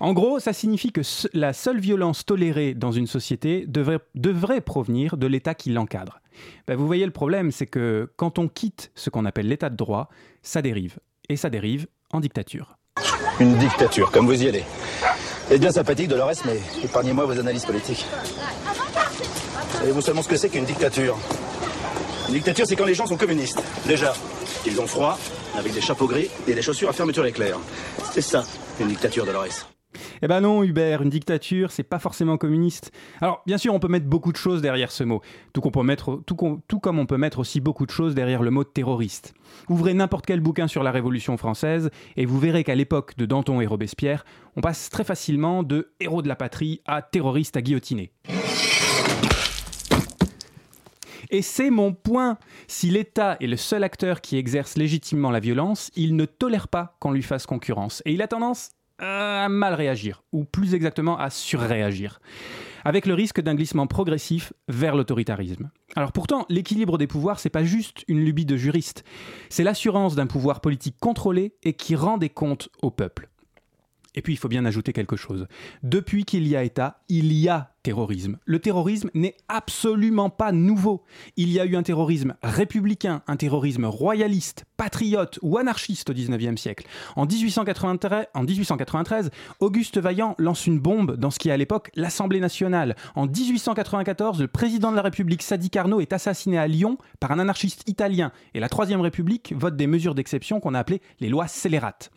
En 0.00 0.12
gros, 0.14 0.38
ça 0.40 0.52
signifie 0.52 0.90
que 0.92 1.02
se- 1.02 1.28
la 1.32 1.52
seule 1.52 1.78
violence 1.78 2.24
tolérée 2.24 2.74
dans 2.74 2.92
une 2.92 3.06
société 3.06 3.64
devrait, 3.68 3.98
devrait 4.14 4.60
provenir 4.60 5.16
de 5.16 5.26
l'État 5.26 5.54
qui 5.54 5.70
l'encadre. 5.70 6.20
Ben, 6.66 6.76
vous 6.76 6.86
voyez, 6.86 7.04
le 7.04 7.12
problème, 7.12 7.50
c'est 7.52 7.66
que 7.66 8.10
quand 8.16 8.38
on 8.38 8.48
quitte 8.48 8.90
ce 8.94 9.10
qu'on 9.10 9.24
appelle 9.26 9.48
l'État 9.48 9.68
de 9.70 9.76
droit, 9.76 10.08
ça 10.42 10.62
dérive. 10.62 10.98
Et 11.28 11.36
ça 11.36 11.50
dérive 11.50 11.86
en 12.12 12.20
dictature. 12.20 12.76
Une 13.40 13.56
dictature, 13.58 14.10
comme 14.10 14.26
vous 14.26 14.42
y 14.42 14.48
allez. 14.48 14.64
C'est 15.48 15.58
bien 15.58 15.70
sympathique, 15.72 16.08
Dolores, 16.08 16.32
mais 16.46 16.58
épargnez-moi 16.84 17.26
vos 17.26 17.38
analyses 17.38 17.64
politiques. 17.66 18.06
Savez-vous 19.72 20.00
seulement 20.00 20.22
ce 20.22 20.28
que 20.28 20.36
c'est 20.36 20.48
qu'une 20.48 20.64
dictature? 20.64 21.16
Une 22.32 22.38
dictature, 22.38 22.64
c'est 22.66 22.76
quand 22.76 22.86
les 22.86 22.94
gens 22.94 23.04
sont 23.04 23.18
communistes. 23.18 23.62
Déjà, 23.86 24.14
ils 24.64 24.80
ont 24.80 24.86
froid, 24.86 25.18
avec 25.54 25.74
des 25.74 25.82
chapeaux 25.82 26.06
gris 26.06 26.30
et 26.48 26.54
des 26.54 26.62
chaussures 26.62 26.88
à 26.88 26.94
fermeture 26.94 27.26
éclair. 27.26 27.58
C'est 28.10 28.22
ça, 28.22 28.42
une 28.80 28.88
dictature, 28.88 29.26
Dolores. 29.26 29.68
Eh 30.22 30.28
ben 30.28 30.40
non, 30.40 30.62
Hubert, 30.62 31.02
une 31.02 31.10
dictature, 31.10 31.70
c'est 31.70 31.82
pas 31.82 31.98
forcément 31.98 32.38
communiste. 32.38 32.90
Alors, 33.20 33.42
bien 33.44 33.58
sûr, 33.58 33.74
on 33.74 33.80
peut 33.80 33.88
mettre 33.88 34.06
beaucoup 34.06 34.32
de 34.32 34.38
choses 34.38 34.62
derrière 34.62 34.92
ce 34.92 35.04
mot, 35.04 35.20
tout, 35.52 35.60
tout 36.66 36.80
comme 36.80 36.98
on 36.98 37.04
peut 37.04 37.18
mettre 37.18 37.38
aussi 37.38 37.60
beaucoup 37.60 37.84
de 37.84 37.90
choses 37.90 38.14
derrière 38.14 38.42
le 38.42 38.50
mot 38.50 38.64
terroriste. 38.64 39.34
Ouvrez 39.68 39.92
n'importe 39.92 40.24
quel 40.24 40.40
bouquin 40.40 40.68
sur 40.68 40.82
la 40.82 40.90
Révolution 40.90 41.36
française 41.36 41.90
et 42.16 42.24
vous 42.24 42.38
verrez 42.38 42.64
qu'à 42.64 42.74
l'époque 42.74 43.14
de 43.18 43.26
Danton 43.26 43.60
et 43.60 43.66
Robespierre, 43.66 44.24
on 44.56 44.62
passe 44.62 44.88
très 44.88 45.04
facilement 45.04 45.62
de 45.62 45.92
héros 46.00 46.22
de 46.22 46.28
la 46.28 46.36
patrie 46.36 46.80
à 46.86 47.02
terroriste 47.02 47.58
à 47.58 47.60
guillotiner. 47.60 48.10
Et 51.32 51.40
c'est 51.40 51.70
mon 51.70 51.94
point. 51.94 52.36
Si 52.68 52.90
l'État 52.90 53.38
est 53.40 53.46
le 53.46 53.56
seul 53.56 53.84
acteur 53.84 54.20
qui 54.20 54.36
exerce 54.36 54.76
légitimement 54.76 55.30
la 55.30 55.40
violence, 55.40 55.90
il 55.96 56.14
ne 56.14 56.26
tolère 56.26 56.68
pas 56.68 56.94
qu'on 57.00 57.10
lui 57.10 57.22
fasse 57.22 57.46
concurrence. 57.46 58.02
Et 58.04 58.12
il 58.12 58.20
a 58.20 58.28
tendance 58.28 58.72
à 58.98 59.48
mal 59.48 59.72
réagir, 59.72 60.22
ou 60.32 60.44
plus 60.44 60.74
exactement 60.74 61.18
à 61.18 61.30
surréagir, 61.30 62.20
avec 62.84 63.06
le 63.06 63.14
risque 63.14 63.40
d'un 63.40 63.54
glissement 63.54 63.86
progressif 63.86 64.52
vers 64.68 64.94
l'autoritarisme. 64.94 65.70
Alors 65.96 66.12
pourtant, 66.12 66.44
l'équilibre 66.50 66.98
des 66.98 67.06
pouvoirs, 67.06 67.40
c'est 67.40 67.50
pas 67.50 67.64
juste 67.64 68.04
une 68.06 68.20
lubie 68.20 68.46
de 68.46 68.56
juriste, 68.56 69.02
c'est 69.48 69.64
l'assurance 69.64 70.14
d'un 70.14 70.26
pouvoir 70.26 70.60
politique 70.60 70.96
contrôlé 71.00 71.54
et 71.64 71.72
qui 71.72 71.96
rend 71.96 72.18
des 72.18 72.30
comptes 72.30 72.68
au 72.82 72.90
peuple. 72.90 73.31
Et 74.14 74.22
puis 74.22 74.34
il 74.34 74.36
faut 74.36 74.48
bien 74.48 74.64
ajouter 74.64 74.92
quelque 74.92 75.16
chose. 75.16 75.46
Depuis 75.82 76.24
qu'il 76.24 76.46
y 76.46 76.56
a 76.56 76.64
État, 76.64 77.00
il 77.08 77.32
y 77.32 77.48
a 77.48 77.72
terrorisme. 77.82 78.38
Le 78.44 78.58
terrorisme 78.60 79.10
n'est 79.14 79.36
absolument 79.48 80.30
pas 80.30 80.52
nouveau. 80.52 81.04
Il 81.36 81.50
y 81.50 81.58
a 81.58 81.64
eu 81.64 81.76
un 81.76 81.82
terrorisme 81.82 82.36
républicain, 82.42 83.22
un 83.26 83.36
terrorisme 83.36 83.84
royaliste, 83.84 84.64
patriote 84.76 85.38
ou 85.42 85.58
anarchiste 85.58 86.10
au 86.10 86.12
XIXe 86.12 86.60
siècle. 86.60 86.86
En 87.16 87.26
1893, 87.26 88.26
en 88.34 88.42
1893, 88.44 89.30
Auguste 89.60 89.98
Vaillant 89.98 90.34
lance 90.38 90.66
une 90.66 90.78
bombe 90.78 91.16
dans 91.16 91.30
ce 91.30 91.38
qui 91.38 91.48
est 91.48 91.52
à 91.52 91.56
l'époque 91.56 91.90
l'Assemblée 91.96 92.40
nationale. 92.40 92.96
En 93.14 93.26
1894, 93.26 94.40
le 94.40 94.48
président 94.48 94.90
de 94.90 94.96
la 94.96 95.02
République, 95.02 95.42
Sadi 95.42 95.70
Carnot, 95.70 96.00
est 96.00 96.12
assassiné 96.12 96.58
à 96.58 96.68
Lyon 96.68 96.98
par 97.18 97.32
un 97.32 97.38
anarchiste 97.38 97.88
italien. 97.88 98.32
Et 98.54 98.60
la 98.60 98.68
Troisième 98.68 99.00
République 99.00 99.54
vote 99.56 99.76
des 99.76 99.86
mesures 99.86 100.14
d'exception 100.14 100.60
qu'on 100.60 100.74
a 100.74 100.78
appelées 100.78 101.02
les 101.20 101.28
lois 101.28 101.48
scélérates. 101.48 102.10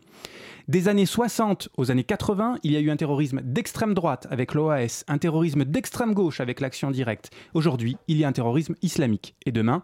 Des 0.68 0.88
années 0.88 1.06
60 1.06 1.70
aux 1.78 1.92
années 1.92 2.04
80, 2.04 2.58
il 2.64 2.72
y 2.72 2.76
a 2.76 2.80
eu 2.80 2.90
un 2.90 2.96
terrorisme 2.96 3.40
d'extrême 3.44 3.94
droite 3.94 4.26
avec 4.32 4.56
l'OAS, 4.56 5.04
un 5.08 5.20
terrorisme 5.20 5.64
d'extrême 5.64 6.16
gauche 6.16 6.40
avec 6.40 6.60
l'action 6.60 6.90
directe. 6.90 7.30
Aujourd'hui, 7.54 7.98
il 8.08 8.18
y 8.18 8.24
a 8.24 8.28
un 8.28 8.32
terrorisme 8.32 8.74
islamique. 8.82 9.36
Et 9.46 9.52
demain, 9.52 9.84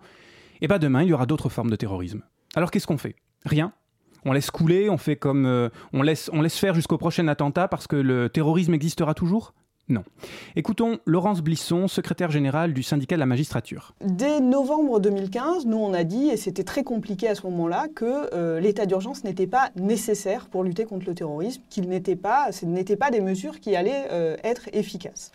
eh 0.60 0.68
ben 0.68 0.80
demain, 0.80 1.04
il 1.04 1.10
y 1.10 1.14
aura 1.14 1.28
d'autres 1.28 1.50
formes 1.50 1.70
de 1.70 1.76
terrorisme. 1.76 2.24
Alors 2.56 2.72
qu'est-ce 2.72 2.88
qu'on 2.88 2.98
fait? 2.98 3.16
Rien. 3.46 3.74
On 4.26 4.34
laisse 4.34 4.50
couler, 4.50 4.90
on 4.90 4.98
fait 4.98 5.16
comme 5.16 5.46
euh, 5.46 5.70
on 5.94 6.02
laisse 6.02 6.32
on 6.34 6.42
laisse 6.42 6.58
faire 6.58 6.74
jusqu'au 6.74 6.98
prochain 6.98 7.28
attentat 7.28 7.68
parce 7.68 7.86
que 7.86 7.96
le 7.96 8.30
terrorisme 8.30 8.74
existera 8.74 9.14
toujours? 9.14 9.54
Non. 9.90 10.04
Écoutons 10.56 11.00
Laurence 11.06 11.42
Blisson, 11.42 11.88
secrétaire 11.88 12.32
générale 12.32 12.74
du 12.74 12.82
syndicat 12.82 13.16
de 13.16 13.20
la 13.20 13.26
magistrature. 13.26 13.94
Dès 14.02 14.40
novembre 14.40 15.00
2015, 15.00 15.66
nous 15.66 15.78
on 15.78 15.94
a 15.94 16.04
dit, 16.04 16.30
et 16.30 16.38
c'était 16.38 16.64
très 16.64 16.84
compliqué 16.84 17.28
à 17.28 17.36
ce 17.36 17.44
moment-là, 17.48 17.88
que 17.94 18.34
euh, 18.34 18.60
l'état 18.60 18.86
d'urgence 18.86 19.24
n'était 19.24 19.48
pas 19.48 19.70
nécessaire 19.76 20.48
pour 20.48 20.64
lutter 20.64 20.86
contre 20.86 21.08
le 21.08 21.14
terrorisme, 21.14 21.62
qu'il 21.70 21.90
n'était 21.90 22.16
pas, 22.16 22.52
ce 22.52 22.66
n'étaient 22.66 22.96
pas 22.96 23.12
des 23.12 23.22
mesures 23.22 23.60
qui 23.60 23.76
allaient 23.76 24.08
euh, 24.12 24.38
être 24.44 24.70
efficaces. 24.72 25.32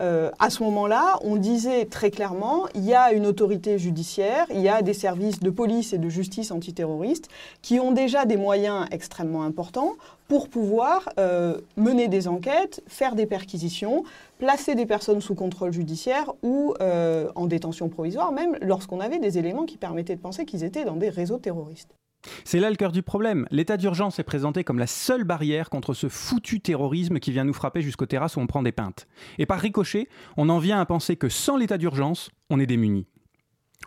Euh, 0.00 0.30
à 0.38 0.50
ce 0.50 0.62
moment-là, 0.62 1.18
on 1.22 1.36
disait 1.36 1.84
très 1.84 2.10
clairement, 2.10 2.66
il 2.74 2.84
y 2.84 2.94
a 2.94 3.12
une 3.12 3.26
autorité 3.26 3.78
judiciaire, 3.78 4.46
il 4.50 4.60
y 4.60 4.68
a 4.68 4.82
des 4.82 4.94
services 4.94 5.40
de 5.40 5.50
police 5.50 5.92
et 5.92 5.98
de 5.98 6.08
justice 6.08 6.52
antiterroriste 6.52 7.28
qui 7.62 7.80
ont 7.80 7.92
déjà 7.92 8.24
des 8.24 8.36
moyens 8.36 8.86
extrêmement 8.92 9.42
importants 9.42 9.94
pour 10.28 10.48
pouvoir 10.48 11.08
euh, 11.18 11.58
mener 11.76 12.06
des 12.06 12.28
enquêtes, 12.28 12.82
faire 12.86 13.14
des 13.14 13.26
perquisitions, 13.26 14.04
placer 14.38 14.74
des 14.74 14.86
personnes 14.86 15.20
sous 15.20 15.34
contrôle 15.34 15.72
judiciaire 15.72 16.32
ou 16.42 16.74
euh, 16.80 17.28
en 17.34 17.46
détention 17.46 17.88
provisoire, 17.88 18.30
même 18.30 18.56
lorsqu'on 18.60 19.00
avait 19.00 19.18
des 19.18 19.38
éléments 19.38 19.64
qui 19.64 19.78
permettaient 19.78 20.16
de 20.16 20.20
penser 20.20 20.44
qu'ils 20.44 20.64
étaient 20.64 20.84
dans 20.84 20.96
des 20.96 21.08
réseaux 21.08 21.38
terroristes. 21.38 21.94
C'est 22.44 22.60
là 22.60 22.70
le 22.70 22.76
cœur 22.76 22.92
du 22.92 23.02
problème. 23.02 23.46
L'état 23.50 23.76
d'urgence 23.76 24.18
est 24.18 24.24
présenté 24.24 24.64
comme 24.64 24.78
la 24.78 24.86
seule 24.86 25.24
barrière 25.24 25.70
contre 25.70 25.94
ce 25.94 26.08
foutu 26.08 26.60
terrorisme 26.60 27.18
qui 27.18 27.32
vient 27.32 27.44
nous 27.44 27.52
frapper 27.52 27.82
jusqu'aux 27.82 28.06
terrasses 28.06 28.36
où 28.36 28.40
on 28.40 28.46
prend 28.46 28.62
des 28.62 28.72
pintes. 28.72 29.06
Et 29.38 29.46
par 29.46 29.60
ricochet, 29.60 30.08
on 30.36 30.48
en 30.48 30.58
vient 30.58 30.80
à 30.80 30.86
penser 30.86 31.16
que 31.16 31.28
sans 31.28 31.56
l'état 31.56 31.78
d'urgence, 31.78 32.30
on 32.50 32.60
est 32.60 32.66
démuni 32.66 33.06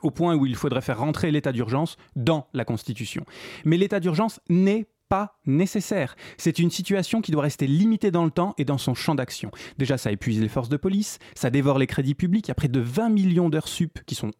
au 0.02 0.12
point 0.12 0.36
où 0.36 0.46
il 0.46 0.56
faudrait 0.56 0.82
faire 0.82 1.00
rentrer 1.00 1.32
l'état 1.32 1.52
d'urgence 1.52 1.98
dans 2.16 2.48
la 2.54 2.66
Constitution. 2.66 3.24
Mais 3.66 3.78
l'état 3.78 4.00
d'urgence 4.00 4.40
n'est 4.50 4.88
pas 5.12 5.36
nécessaire. 5.46 6.16
C'est 6.38 6.58
une 6.58 6.72
situation 6.72 7.20
qui 7.20 7.34
doit 7.34 7.42
rester 7.42 7.68
limitée 7.68 8.12
dans 8.12 8.24
le 8.24 8.32
temps 8.32 8.54
et 8.58 8.64
dans 8.64 8.78
son 8.78 8.94
champ 8.94 9.14
d'action. 9.14 9.52
Déjà, 9.78 9.98
ça 9.98 10.10
épuise 10.10 10.40
les 10.40 10.48
forces 10.48 10.70
de 10.70 10.78
police, 10.78 11.20
ça 11.36 11.50
dévore 11.50 11.80
les 11.80 11.86
crédits 11.86 12.16
publics. 12.16 12.48
Il 12.48 12.52
y 12.52 12.52
a 12.52 12.56
près 12.56 12.70
de 12.70 12.80
20 12.80 13.10
millions 13.10 13.50
d'heures 13.50 13.68
sup 13.68 14.00
qui 14.06 14.16
sont 14.16 14.32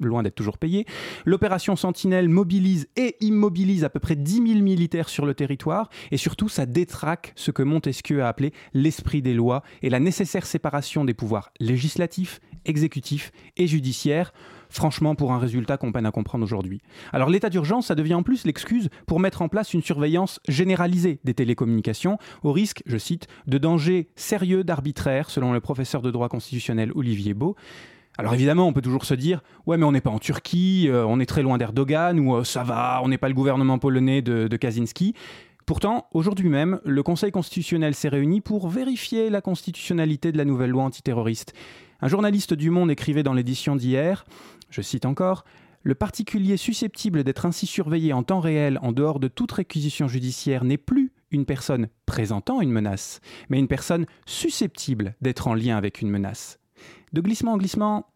loin 0.00 0.24
d'être 0.24 0.34
toujours 0.34 0.58
payées. 0.58 0.84
L'opération 1.26 1.76
Sentinelle 1.76 2.28
mobilise 2.28 2.88
et 2.96 3.14
immobilise 3.20 3.84
à 3.84 3.88
peu 3.88 4.00
près 4.00 4.16
10 4.16 4.48
000 4.48 4.62
militaires 4.62 5.08
sur 5.08 5.26
le 5.26 5.34
territoire. 5.34 5.90
Et 6.10 6.16
surtout, 6.16 6.48
ça 6.48 6.66
détraque 6.66 7.32
ce 7.36 7.52
que 7.52 7.62
Montesquieu 7.62 8.24
a 8.24 8.28
appelé 8.28 8.52
l'esprit 8.74 9.22
des 9.22 9.32
lois 9.32 9.62
et 9.82 9.90
la 9.90 10.00
nécessaire 10.00 10.44
séparation 10.44 11.04
des 11.04 11.14
pouvoirs 11.14 11.52
législatifs, 11.60 12.40
exécutifs 12.64 13.30
et 13.56 13.68
judiciaires 13.68 14.32
franchement 14.68 15.14
pour 15.14 15.32
un 15.32 15.38
résultat 15.38 15.76
qu'on 15.76 15.92
peine 15.92 16.06
à 16.06 16.10
comprendre 16.10 16.44
aujourd'hui. 16.44 16.80
Alors 17.12 17.30
l'état 17.30 17.50
d'urgence, 17.50 17.86
ça 17.86 17.94
devient 17.94 18.14
en 18.14 18.22
plus 18.22 18.44
l'excuse 18.44 18.88
pour 19.06 19.20
mettre 19.20 19.42
en 19.42 19.48
place 19.48 19.74
une 19.74 19.82
surveillance 19.82 20.40
généralisée 20.48 21.20
des 21.24 21.34
télécommunications, 21.34 22.18
au 22.42 22.52
risque, 22.52 22.82
je 22.86 22.98
cite, 22.98 23.26
de 23.46 23.58
dangers 23.58 24.08
sérieux 24.16 24.64
d'arbitraire, 24.64 25.30
selon 25.30 25.52
le 25.52 25.60
professeur 25.60 26.02
de 26.02 26.10
droit 26.10 26.28
constitutionnel 26.28 26.92
Olivier 26.94 27.34
Beau. 27.34 27.56
Alors 28.18 28.32
évidemment, 28.32 28.66
on 28.66 28.72
peut 28.72 28.80
toujours 28.80 29.04
se 29.04 29.14
dire, 29.14 29.42
ouais, 29.66 29.76
mais 29.76 29.84
on 29.84 29.92
n'est 29.92 30.00
pas 30.00 30.10
en 30.10 30.18
Turquie, 30.18 30.88
euh, 30.88 31.04
on 31.06 31.20
est 31.20 31.26
très 31.26 31.42
loin 31.42 31.58
d'Erdogan, 31.58 32.18
ou 32.18 32.36
euh, 32.36 32.44
ça 32.44 32.62
va, 32.62 33.00
on 33.02 33.08
n'est 33.08 33.18
pas 33.18 33.28
le 33.28 33.34
gouvernement 33.34 33.78
polonais 33.78 34.22
de, 34.22 34.48
de 34.48 34.56
Kaczynski. 34.56 35.14
Pourtant, 35.66 36.06
aujourd'hui 36.12 36.48
même, 36.48 36.80
le 36.84 37.02
Conseil 37.02 37.32
constitutionnel 37.32 37.94
s'est 37.94 38.08
réuni 38.08 38.40
pour 38.40 38.68
vérifier 38.68 39.30
la 39.30 39.40
constitutionnalité 39.40 40.32
de 40.32 40.38
la 40.38 40.44
nouvelle 40.44 40.70
loi 40.70 40.84
antiterroriste. 40.84 41.52
Un 42.00 42.08
journaliste 42.08 42.54
du 42.54 42.70
Monde 42.70 42.90
écrivait 42.90 43.22
dans 43.22 43.32
l'édition 43.32 43.76
d'hier 43.76 44.24
je 44.70 44.82
cite 44.82 45.06
encore, 45.06 45.44
le 45.82 45.94
particulier 45.94 46.56
susceptible 46.56 47.22
d'être 47.22 47.46
ainsi 47.46 47.66
surveillé 47.66 48.12
en 48.12 48.22
temps 48.22 48.40
réel 48.40 48.78
en 48.82 48.92
dehors 48.92 49.20
de 49.20 49.28
toute 49.28 49.52
réquisition 49.52 50.08
judiciaire 50.08 50.64
n'est 50.64 50.76
plus 50.78 51.12
une 51.30 51.46
personne 51.46 51.88
présentant 52.06 52.60
une 52.60 52.72
menace, 52.72 53.20
mais 53.48 53.58
une 53.58 53.68
personne 53.68 54.06
susceptible 54.26 55.14
d'être 55.20 55.48
en 55.48 55.54
lien 55.54 55.76
avec 55.76 56.00
une 56.00 56.10
menace. 56.10 56.58
De 57.12 57.20
glissement 57.20 57.52
en 57.52 57.56
glissement, 57.56 58.06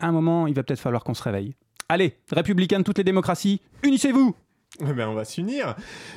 un 0.00 0.12
moment, 0.12 0.46
il 0.46 0.54
va 0.54 0.62
peut-être 0.62 0.80
falloir 0.80 1.04
qu'on 1.04 1.14
se 1.14 1.22
réveille. 1.22 1.54
Allez, 1.88 2.16
républicains 2.30 2.78
de 2.78 2.84
toutes 2.84 2.98
les 2.98 3.04
démocraties, 3.04 3.60
unissez-vous 3.82 4.34
eh 4.80 4.92
ben, 4.92 5.08
on 5.08 5.14
va 5.14 5.24
s'unir. 5.24 5.74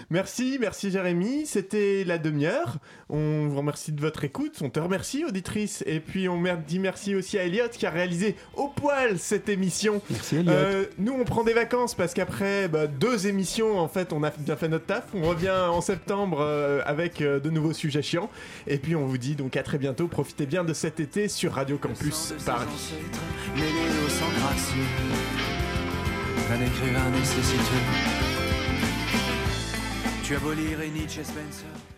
Merci, 0.10 0.58
merci 0.60 0.92
Jérémy. 0.92 1.46
C'était 1.46 2.04
la 2.04 2.18
demi-heure. 2.20 2.78
On 3.10 3.48
vous 3.48 3.58
remercie 3.58 3.92
de 3.92 4.00
votre 4.00 4.24
écoute. 4.24 4.60
On 4.62 4.70
te 4.70 4.80
remercie, 4.80 5.26
auditrice. 5.26 5.84
Et 5.88 6.00
puis 6.00 6.30
on 6.30 6.42
dit 6.68 6.80
merci 6.80 7.16
aussi 7.16 7.39
à 7.39 7.46
Elliot 7.46 7.70
qui 7.72 7.86
a 7.86 7.89
réalisé 7.89 8.36
au 8.56 8.68
poil 8.68 9.18
cette 9.18 9.50
émission. 9.50 10.02
Merci 10.10 10.38
Elliot. 10.38 10.52
Euh, 10.52 10.86
nous, 11.00 11.13
on 11.13 11.24
prend 11.24 11.44
des 11.44 11.54
vacances 11.54 11.96
parce 11.96 12.13
qu'après 12.13 12.68
bah, 12.68 12.86
deux 12.86 13.28
émissions, 13.28 13.80
en 13.80 13.88
fait, 13.88 14.13
on 14.13 14.24
a 14.24 14.30
bien 14.30 14.56
fait 14.56 14.70
notre 14.70 14.86
taf. 14.86 15.06
On 15.16 15.24
revient 15.24 15.50
en 15.50 15.82
septembre 15.82 16.39
euh, 16.42 16.82
avec 16.86 17.22
euh, 17.22 17.39
de 17.39 17.50
nouveaux 17.50 17.74
sujets 17.74 18.04
chiants. 18.04 18.30
Et 18.68 18.78
puis 18.78 18.96
on 18.96 19.08
vous 19.08 19.18
dit 19.18 19.36
donc 19.36 19.58
à 19.58 19.63
très 19.63 19.80
bientôt. 19.80 20.08
Profitez 20.08 20.46
bien 20.46 20.63
de 20.63 20.74
cet 20.74 21.00
été 21.00 21.28
sur 21.28 21.54
Radio 21.54 21.78
Campus 21.78 22.36
Paris. 22.46 22.68
Tu 23.56 23.62
as 26.52 28.12
Tu 30.34 30.38
abolis 30.38 30.91
Nietzsche 30.91 31.24
Spencer. 31.24 31.92